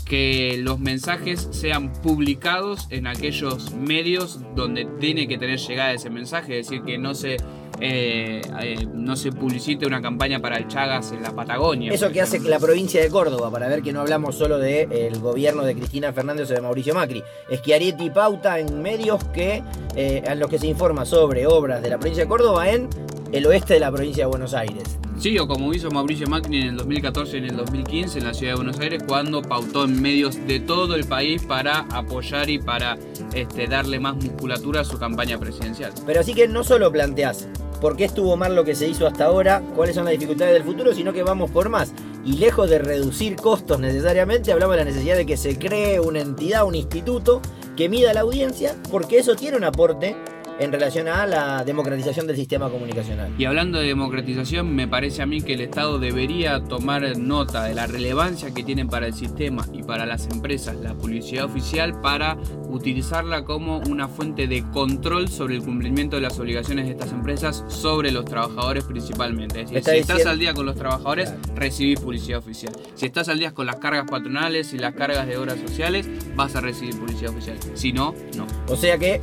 que 0.04 0.59
los 0.59 0.78
mensajes 0.78 1.48
sean 1.50 1.92
publicados 1.94 2.87
en 2.90 3.07
aquellos 3.07 3.72
medios 3.72 4.40
donde 4.54 4.85
tiene 5.00 5.26
que 5.26 5.38
tener 5.38 5.59
llegada 5.59 5.92
ese 5.92 6.11
mensaje, 6.11 6.59
es 6.59 6.66
decir, 6.66 6.85
que 6.85 6.98
no 6.98 7.14
se 7.14 7.38
eh, 7.80 8.42
no 8.92 9.16
se 9.16 9.33
publicite 9.33 9.87
una 9.87 10.00
campaña 10.00 10.40
para 10.40 10.59
el 10.59 10.68
Chagas 10.68 11.11
en 11.12 11.22
la 11.22 11.33
Patagonia. 11.35 11.92
Eso 11.92 12.12
que 12.12 12.20
hace 12.20 12.38
la 12.40 12.61
provincia 12.61 13.00
de 13.00 13.09
Córdoba, 13.09 13.50
para 13.50 13.66
ver 13.66 13.83
que 13.83 13.92
no 13.92 14.00
hablamos 14.00 14.37
solo 14.37 14.59
del 14.59 15.18
gobierno 15.18 15.64
de 15.64 15.74
Cristina 15.74 16.12
Fernández 16.12 16.50
o 16.50 16.54
de 16.54 16.61
Mauricio 16.61 16.94
Macri. 16.94 17.22
Es 17.50 17.61
que 17.62 17.74
Arieti 17.74 18.11
pauta 18.11 18.59
en 18.61 18.80
medios 18.80 19.24
que, 19.24 19.62
en 19.96 20.38
los 20.38 20.48
que 20.48 20.59
se 20.59 20.68
informa 20.68 21.04
sobre 21.04 21.46
obras 21.46 21.83
de 21.83 21.90
la 21.90 21.98
provincia 21.98 22.24
de 22.24 22.28
Córdoba 22.28 22.70
en 22.70 22.88
el 23.33 23.46
oeste 23.46 23.74
de 23.74 23.80
la 23.80 23.90
provincia 23.90 24.24
de 24.24 24.30
Buenos 24.30 24.54
Aires. 24.54 24.98
Sí, 25.18 25.38
o 25.38 25.46
como 25.46 25.72
hizo 25.72 25.90
Mauricio 25.90 26.27
Macri 26.27 26.59
en 26.59 26.68
el 26.68 26.77
2014 26.77 27.37
y 27.37 27.38
en 27.38 27.44
el 27.46 27.57
2015 27.57 28.18
en 28.18 28.24
la 28.24 28.35
ciudad 28.35 28.53
de 28.53 28.57
Buenos 28.57 28.79
Aires, 28.81 29.03
cuando 29.07 29.40
pautó 29.42 29.85
en 29.85 30.03
medios 30.03 30.37
de 30.46 30.61
todo 30.61 30.96
el 30.96 31.05
país 31.05 31.42
para 31.42 31.87
apoyar 31.92 32.50
y 32.50 32.59
para 32.59 32.98
este, 33.33 33.66
darle 33.66 34.00
más 34.00 34.16
musculatura 34.16 34.81
a 34.81 34.85
su 34.85 34.98
campaña 34.98 35.38
presidencial. 35.38 35.92
Pero 36.05 36.20
así 36.20 36.35
que 36.35 36.48
no 36.48 36.64
solo 36.64 36.90
planteás 36.92 37.48
por 37.81 37.96
qué 37.96 38.05
estuvo 38.05 38.37
mal 38.37 38.55
lo 38.55 38.64
que 38.64 38.74
se 38.74 38.88
hizo 38.88 39.07
hasta 39.07 39.27
ahora, 39.27 39.62
cuáles 39.74 39.94
son 39.94 40.05
las 40.05 40.12
dificultades 40.12 40.55
del 40.55 40.64
futuro, 40.64 40.92
sino 40.94 41.12
que 41.12 41.22
vamos 41.22 41.50
por 41.50 41.68
más. 41.68 41.92
Y 42.24 42.38
lejos 42.38 42.68
de 42.68 42.79
reducir 42.79 43.37
costos 43.37 43.79
necesariamente, 43.79 44.53
hablamos 44.53 44.77
de 44.77 44.85
la 44.85 44.90
necesidad 44.90 45.16
de 45.16 45.27
que 45.27 45.37
se 45.37 45.59
cree 45.59 46.00
una 46.00 46.20
entidad, 46.20 46.66
un 46.66 46.74
instituto 46.74 47.40
que 47.77 47.88
mida 47.88 48.12
la 48.14 48.20
audiencia, 48.20 48.74
porque 48.90 49.18
eso 49.18 49.37
tiene 49.37 49.57
un 49.57 49.64
aporte 49.64 50.16
en 50.59 50.73
relación 50.73 51.09
a 51.09 51.27
la 51.27 51.64
democratización 51.64 52.27
del 52.27 52.37
sistema 52.37 52.71
comunicacional. 52.71 53.33
Y 53.38 53.45
hablando 53.45 53.79
de 53.79 53.87
democratización, 53.87 54.75
me 54.75 54.87
parece 54.88 55.23
a 55.23 55.27
mí 55.27 55.43
que 55.43 55.55
el 55.55 55.61
Estado 55.61 55.99
debería 55.99 56.62
tomar 56.62 57.19
nota 57.19 57.64
de 57.64 57.75
la 57.75 57.87
relevancia 57.87 58.53
que 58.53 58.62
tienen 58.62 58.88
para 58.88 59.07
el 59.07 59.14
sistema 59.14 59.67
y 59.73 59.83
para 59.83 60.07
las 60.07 60.27
empresas 60.27 60.77
la 60.77 60.95
publicidad 60.95 61.45
oficial 61.45 62.01
para 62.01 62.37
utilizarla 62.69 63.45
como 63.45 63.79
una 63.79 64.09
fuente 64.09 64.47
de 64.47 64.64
control 64.71 65.29
sobre 65.29 65.57
el 65.57 65.62
cumplimiento 65.62 66.17
de 66.17 66.23
las 66.23 66.38
obligaciones 66.38 66.87
de 66.87 66.93
estas 66.93 67.12
empresas 67.12 67.64
sobre 67.69 68.11
los 68.11 68.25
trabajadores 68.25 68.85
principalmente. 68.85 69.62
Es 69.62 69.71
decir, 69.71 69.93
si 69.93 69.99
estás 69.99 70.27
al 70.27 70.38
día 70.38 70.55
con 70.55 70.67
los 70.67 70.77
trabajadores, 70.77 71.33
recibís 71.55 72.01
publicidad 72.01 72.38
oficial. 72.38 72.73
Si 72.95 73.07
estás 73.07 73.29
al 73.29 73.38
día 73.38 73.53
con 73.53 73.67
las 73.67 73.77
cargas 73.77 74.11
patronales 74.11 74.73
y 74.73 74.79
las 74.79 74.95
cargas 74.95 75.27
de 75.27 75.37
obras 75.37 75.59
sociales, 75.59 76.09
vas 76.35 76.55
a 76.57 76.61
recibir 76.61 76.99
publicidad 76.99 77.33
oficial. 77.33 77.59
Si 77.75 77.93
no, 77.93 78.14
no. 78.37 78.47
O 78.69 78.77
sea 78.77 78.99
que 78.99 79.21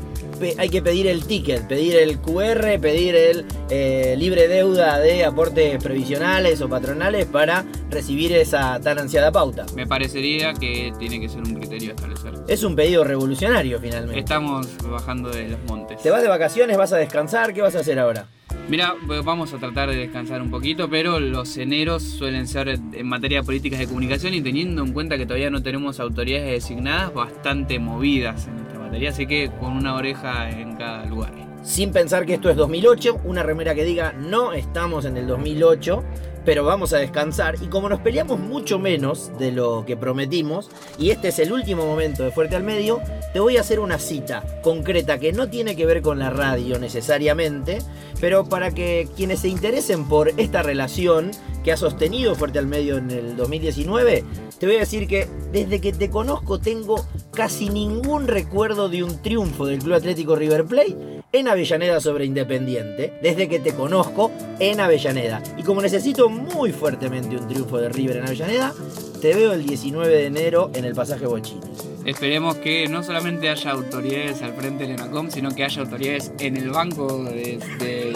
hay 0.57 0.69
que 0.69 0.81
pedir 0.81 1.07
el 1.07 1.25
ticket, 1.25 1.67
pedir 1.67 1.95
el 1.95 2.19
QR, 2.19 2.79
pedir 2.79 3.15
el 3.15 3.45
eh, 3.69 4.15
libre 4.17 4.47
deuda 4.47 4.99
de 4.99 5.25
aportes 5.25 5.81
previsionales 5.83 6.61
o 6.61 6.69
patronales 6.69 7.25
para 7.25 7.65
recibir 7.89 8.33
esa 8.33 8.79
tan 8.79 8.99
ansiada 8.99 9.31
pauta. 9.31 9.65
Me 9.75 9.87
parecería 9.87 10.53
que 10.53 10.93
tiene 10.99 11.19
que 11.19 11.29
ser 11.29 11.39
un 11.39 11.55
criterio 11.55 11.91
a 11.91 11.95
establecer. 11.95 12.33
Es 12.47 12.63
un 12.63 12.75
pedido 12.75 13.03
revolucionario 13.03 13.79
finalmente. 13.79 14.19
Estamos 14.19 14.67
bajando 14.89 15.29
de 15.29 15.49
los 15.49 15.59
montes. 15.67 16.01
¿Te 16.01 16.09
vas 16.09 16.21
de 16.21 16.27
vacaciones? 16.27 16.77
¿Vas 16.77 16.93
a 16.93 16.97
descansar? 16.97 17.53
¿Qué 17.53 17.61
vas 17.61 17.75
a 17.75 17.79
hacer 17.79 17.99
ahora? 17.99 18.27
Mira, 18.69 18.95
vamos 19.25 19.53
a 19.53 19.57
tratar 19.57 19.89
de 19.89 19.97
descansar 19.97 20.41
un 20.41 20.49
poquito, 20.49 20.89
pero 20.89 21.19
los 21.19 21.57
eneros 21.57 22.03
suelen 22.03 22.47
ser 22.47 22.69
en 22.69 23.05
materia 23.05 23.39
de 23.39 23.45
políticas 23.45 23.79
de 23.79 23.87
comunicación 23.87 24.33
y 24.33 24.41
teniendo 24.41 24.81
en 24.83 24.93
cuenta 24.93 25.17
que 25.17 25.25
todavía 25.25 25.49
no 25.49 25.61
tenemos 25.61 25.99
autoridades 25.99 26.49
designadas 26.49 27.13
bastante 27.13 27.79
movidas 27.79 28.47
en 28.47 28.60
esta 28.91 29.07
materia, 29.07 29.09
así 29.09 29.27
que 29.27 29.51
con 29.59 29.73
una 29.73 29.95
oreja 29.95 30.49
en 30.49 30.75
cada 30.75 31.05
lugar. 31.05 31.31
Sin 31.63 31.91
pensar 31.91 32.25
que 32.25 32.33
esto 32.33 32.49
es 32.49 32.55
2008, 32.55 33.21
una 33.23 33.43
remera 33.43 33.75
que 33.75 33.83
diga 33.83 34.13
no 34.13 34.53
estamos 34.53 35.05
en 35.05 35.15
el 35.15 35.27
2008, 35.27 36.03
pero 36.45 36.63
vamos 36.63 36.93
a 36.93 36.97
descansar. 36.97 37.55
Y 37.61 37.67
como 37.67 37.89
nos 37.89 38.01
peleamos 38.01 38.39
mucho 38.39 38.79
menos 38.79 39.31
de 39.37 39.51
lo 39.51 39.85
que 39.85 39.97
prometimos, 39.97 40.69
y 40.97 41.09
este 41.11 41.29
es 41.29 41.39
el 41.39 41.51
último 41.51 41.85
momento 41.85 42.23
de 42.23 42.31
Fuerte 42.31 42.55
al 42.55 42.63
Medio, 42.63 42.99
te 43.33 43.39
voy 43.39 43.57
a 43.57 43.61
hacer 43.61 43.79
una 43.79 43.99
cita 43.99 44.43
concreta 44.63 45.19
que 45.19 45.33
no 45.33 45.49
tiene 45.49 45.75
que 45.75 45.85
ver 45.85 46.01
con 46.01 46.19
la 46.19 46.29
radio 46.29 46.79
necesariamente, 46.79 47.79
pero 48.19 48.45
para 48.45 48.71
que 48.71 49.07
quienes 49.15 49.39
se 49.39 49.47
interesen 49.47 50.07
por 50.07 50.29
esta 50.37 50.61
relación 50.61 51.31
que 51.63 51.71
ha 51.71 51.77
sostenido 51.77 52.35
Fuerte 52.35 52.59
al 52.59 52.67
Medio 52.67 52.97
en 52.97 53.11
el 53.11 53.35
2019, 53.35 54.23
te 54.59 54.65
voy 54.65 54.75
a 54.75 54.79
decir 54.79 55.07
que 55.07 55.27
desde 55.51 55.81
que 55.81 55.93
te 55.93 56.09
conozco 56.09 56.59
tengo 56.59 57.05
casi 57.31 57.69
ningún 57.69 58.27
recuerdo 58.27 58.89
de 58.89 59.03
un 59.03 59.21
triunfo 59.21 59.65
del 59.65 59.79
Club 59.79 59.95
Atlético 59.95 60.35
River 60.35 60.65
Plate 60.65 61.10
en 61.31 61.47
Avellaneda 61.47 61.99
sobre 62.01 62.25
Independiente, 62.25 63.13
desde 63.21 63.47
que 63.47 63.59
te 63.59 63.73
conozco 63.73 64.31
en 64.59 64.79
Avellaneda. 64.79 65.41
Y 65.57 65.63
como 65.63 65.81
necesito 65.81 66.29
muy 66.29 66.71
fuertemente 66.71 67.37
un 67.37 67.47
triunfo 67.47 67.77
de 67.77 67.89
River 67.89 68.17
en 68.17 68.25
Avellaneda, 68.25 68.73
te 69.21 69.33
veo 69.33 69.53
el 69.53 69.65
19 69.65 70.13
de 70.13 70.25
enero 70.25 70.71
en 70.73 70.85
el 70.85 70.93
pasaje 70.93 71.25
Bochini. 71.25 71.90
Esperemos 72.05 72.55
que 72.57 72.87
no 72.87 73.03
solamente 73.03 73.47
haya 73.49 73.71
autoridades 73.71 74.41
al 74.41 74.53
frente 74.53 74.83
del 74.83 74.93
ENACOM, 74.93 75.29
sino 75.29 75.53
que 75.53 75.63
haya 75.63 75.81
autoridades 75.81 76.31
en 76.39 76.57
el 76.57 76.71
banco 76.71 77.23
de, 77.25 77.59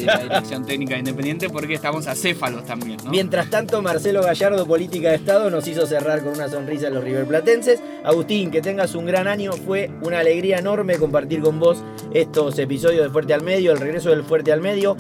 la 0.04 0.18
Dirección 0.18 0.66
Técnica 0.66 0.98
Independiente, 0.98 1.50
porque 1.50 1.76
estamos 1.76 2.08
acéfalos 2.08 2.66
también. 2.66 2.98
Mientras 3.10 3.50
tanto, 3.50 3.82
Marcelo 3.82 4.24
Gallardo, 4.24 4.66
Política 4.66 5.10
de 5.10 5.16
Estado, 5.16 5.50
nos 5.52 5.68
hizo 5.68 5.86
cerrar 5.86 6.24
con 6.24 6.34
una 6.34 6.50
sonrisa 6.50 6.88
a 6.88 6.90
los 6.90 7.04
riverplatenses. 7.04 7.82
Agustín, 8.04 8.50
que 8.50 8.62
tengas 8.62 8.96
un 8.96 9.06
gran 9.06 9.28
año. 9.28 9.54
Fue 9.54 9.92
una 10.02 10.20
alegría 10.20 10.58
enorme 10.58 10.98
compartir 10.98 11.42
con 11.42 11.60
vos 11.60 11.84
estos 12.14 12.58
episodios 12.58 13.04
de 13.04 13.10
Fuerte 13.12 13.34
al 13.34 13.44
Medio, 13.44 13.72
el 13.72 13.80
regreso 13.80 14.10
del 14.10 14.24
Fuerte 14.24 14.52
al 14.52 14.62
Medio. 14.62 14.98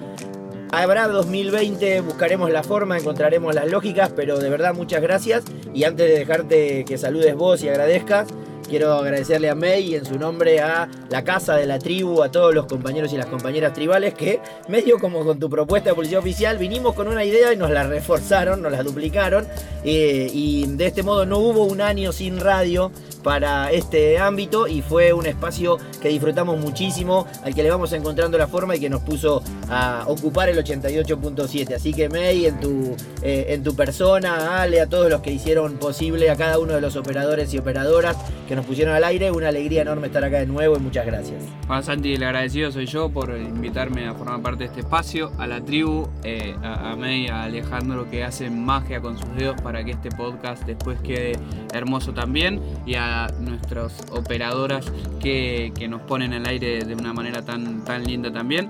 Habrá 0.71 1.07
2020, 1.07 2.01
buscaremos 2.01 2.51
la 2.51 2.61
forma, 2.61 2.97
encontraremos 2.97 3.55
las 3.55 3.69
lógicas, 3.69 4.11
pero 4.15 4.37
de 4.39 4.49
verdad 4.49 4.73
muchas 4.73 5.01
gracias. 5.01 5.43
Y 5.73 5.85
antes 5.85 6.07
de 6.07 6.19
dejarte 6.19 6.85
que 6.85 6.97
saludes 6.97 7.35
vos 7.35 7.63
y 7.63 7.69
agradezcas, 7.69 8.27
Quiero 8.69 8.93
agradecerle 8.93 9.49
a 9.49 9.55
May 9.55 9.91
y 9.91 9.95
en 9.95 10.05
su 10.05 10.17
nombre 10.17 10.59
a 10.59 10.89
la 11.09 11.23
casa 11.23 11.55
de 11.55 11.67
la 11.67 11.77
tribu, 11.77 12.23
a 12.23 12.31
todos 12.31 12.53
los 12.53 12.65
compañeros 12.65 13.13
y 13.13 13.17
las 13.17 13.27
compañeras 13.27 13.73
tribales 13.73 14.15
que, 14.15 14.39
medio 14.67 14.97
como 14.97 15.23
con 15.23 15.39
tu 15.39 15.49
propuesta 15.49 15.89
de 15.89 15.95
policía 15.95 16.17
oficial, 16.17 16.57
vinimos 16.57 16.95
con 16.95 17.07
una 17.07 17.23
idea 17.23 17.53
y 17.53 17.57
nos 17.57 17.69
la 17.69 17.83
reforzaron, 17.83 18.61
nos 18.61 18.71
la 18.71 18.81
duplicaron. 18.81 19.45
Eh, 19.83 20.29
y 20.33 20.65
de 20.65 20.87
este 20.87 21.03
modo 21.03 21.27
no 21.27 21.37
hubo 21.37 21.65
un 21.65 21.79
año 21.79 22.11
sin 22.11 22.39
radio 22.39 22.91
para 23.21 23.71
este 23.71 24.17
ámbito 24.17 24.67
y 24.67 24.81
fue 24.81 25.13
un 25.13 25.25
espacio 25.25 25.77
que 26.01 26.09
disfrutamos 26.09 26.59
muchísimo, 26.59 27.27
al 27.43 27.53
que 27.53 27.63
le 27.63 27.69
vamos 27.69 27.91
encontrando 27.93 28.37
la 28.37 28.47
forma 28.47 28.75
y 28.75 28.79
que 28.79 28.89
nos 28.89 29.01
puso 29.01 29.43
a 29.69 30.05
ocupar 30.07 30.49
el 30.49 30.57
88.7. 30.63 31.75
Así 31.75 31.93
que 31.93 32.09
May, 32.09 32.45
en 32.45 32.59
tu, 32.59 32.95
eh, 33.21 33.47
en 33.49 33.63
tu 33.63 33.75
persona, 33.75 34.61
Ale, 34.61 34.81
a 34.81 34.87
todos 34.87 35.09
los 35.09 35.21
que 35.21 35.31
hicieron 35.31 35.77
posible, 35.77 36.29
a 36.29 36.35
cada 36.35 36.59
uno 36.59 36.73
de 36.73 36.81
los 36.81 36.95
operadores 36.95 37.53
y 37.53 37.57
operadoras 37.57 38.15
que 38.47 38.54
nos 38.55 38.65
pusieron 38.65 38.95
al 38.95 39.03
aire, 39.03 39.31
una 39.31 39.49
alegría 39.49 39.81
enorme 39.81 40.07
estar 40.07 40.23
acá 40.23 40.39
de 40.39 40.47
nuevo 40.47 40.75
y 40.77 40.79
muchas 40.79 41.05
gracias. 41.05 41.43
Juan 41.67 41.83
Santi, 41.83 42.13
el 42.13 42.23
agradecido 42.23 42.71
soy 42.71 42.85
yo 42.85 43.09
por 43.09 43.35
invitarme 43.37 44.07
a 44.07 44.13
formar 44.13 44.41
parte 44.41 44.63
de 44.63 44.65
este 44.65 44.79
espacio, 44.81 45.31
a 45.37 45.47
la 45.47 45.63
tribu, 45.63 46.07
eh, 46.23 46.55
a, 46.63 46.91
a 46.91 46.95
May, 46.95 47.27
a 47.27 47.43
Alejandro 47.43 48.09
que 48.09 48.23
hacen 48.23 48.63
magia 48.63 49.01
con 49.01 49.17
sus 49.17 49.35
dedos 49.35 49.61
para 49.61 49.83
que 49.83 49.91
este 49.91 50.09
podcast 50.09 50.65
después 50.65 50.99
quede 51.01 51.33
hermoso 51.73 52.13
también 52.13 52.61
y 52.85 52.95
a 52.95 53.27
nuestras 53.39 54.01
operadoras 54.11 54.85
que, 55.19 55.73
nos 55.89 56.01
ponen 56.01 56.33
al 56.33 56.47
aire 56.47 56.83
de 56.83 56.95
una 56.95 57.13
manera 57.13 57.43
tan, 57.43 57.85
tan 57.85 58.03
linda 58.03 58.31
también. 58.33 58.69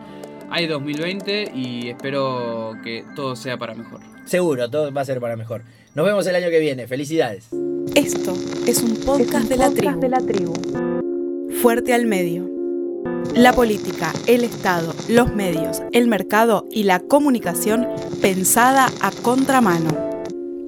Hay 0.49 0.67
2020 0.67 1.51
y 1.55 1.89
espero 1.89 2.73
que 2.83 3.05
todo 3.15 3.35
sea 3.35 3.57
para 3.57 3.73
mejor. 3.73 4.01
Seguro, 4.25 4.69
todo 4.69 4.93
va 4.93 5.01
a 5.01 5.05
ser 5.05 5.19
para 5.19 5.35
mejor. 5.35 5.63
Nos 5.93 6.05
vemos 6.05 6.27
el 6.27 6.35
año 6.35 6.49
que 6.49 6.59
viene. 6.59 6.87
Felicidades. 6.87 7.49
Esto 7.93 8.33
es 8.65 8.81
un 8.81 8.95
podcast, 8.95 9.47
de, 9.47 9.57
la 9.57 9.69
de 9.69 10.09
la 10.09 10.17
tribu. 10.19 10.53
Fuerte 11.61 11.93
al 11.93 12.05
medio. 12.07 12.49
La 13.35 13.53
política, 13.53 14.11
el 14.27 14.43
Estado, 14.43 14.93
los 15.07 15.33
medios, 15.33 15.81
el 15.91 16.07
mercado 16.07 16.65
y 16.71 16.83
la 16.83 16.99
comunicación 16.99 17.87
pensada 18.21 18.87
a 19.01 19.11
contramano. 19.11 19.89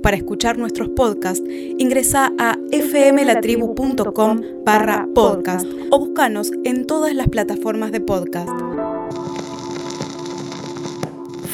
Para 0.04 0.16
escuchar 0.16 0.58
nuestros 0.58 0.90
podcasts, 0.90 1.44
ingresa 1.78 2.32
a 2.38 2.58
fmlatribu.com 2.72 4.42
barra 4.64 5.08
podcast 5.14 5.66
o 5.90 6.00
búscanos 6.00 6.52
en 6.64 6.86
todas 6.86 7.14
las 7.16 7.28
plataformas 7.28 7.92
de 7.92 8.02
podcast. 8.02 8.50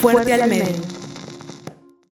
Fuerte, 0.01 0.33
al 0.33 0.49
medio. 0.49 0.92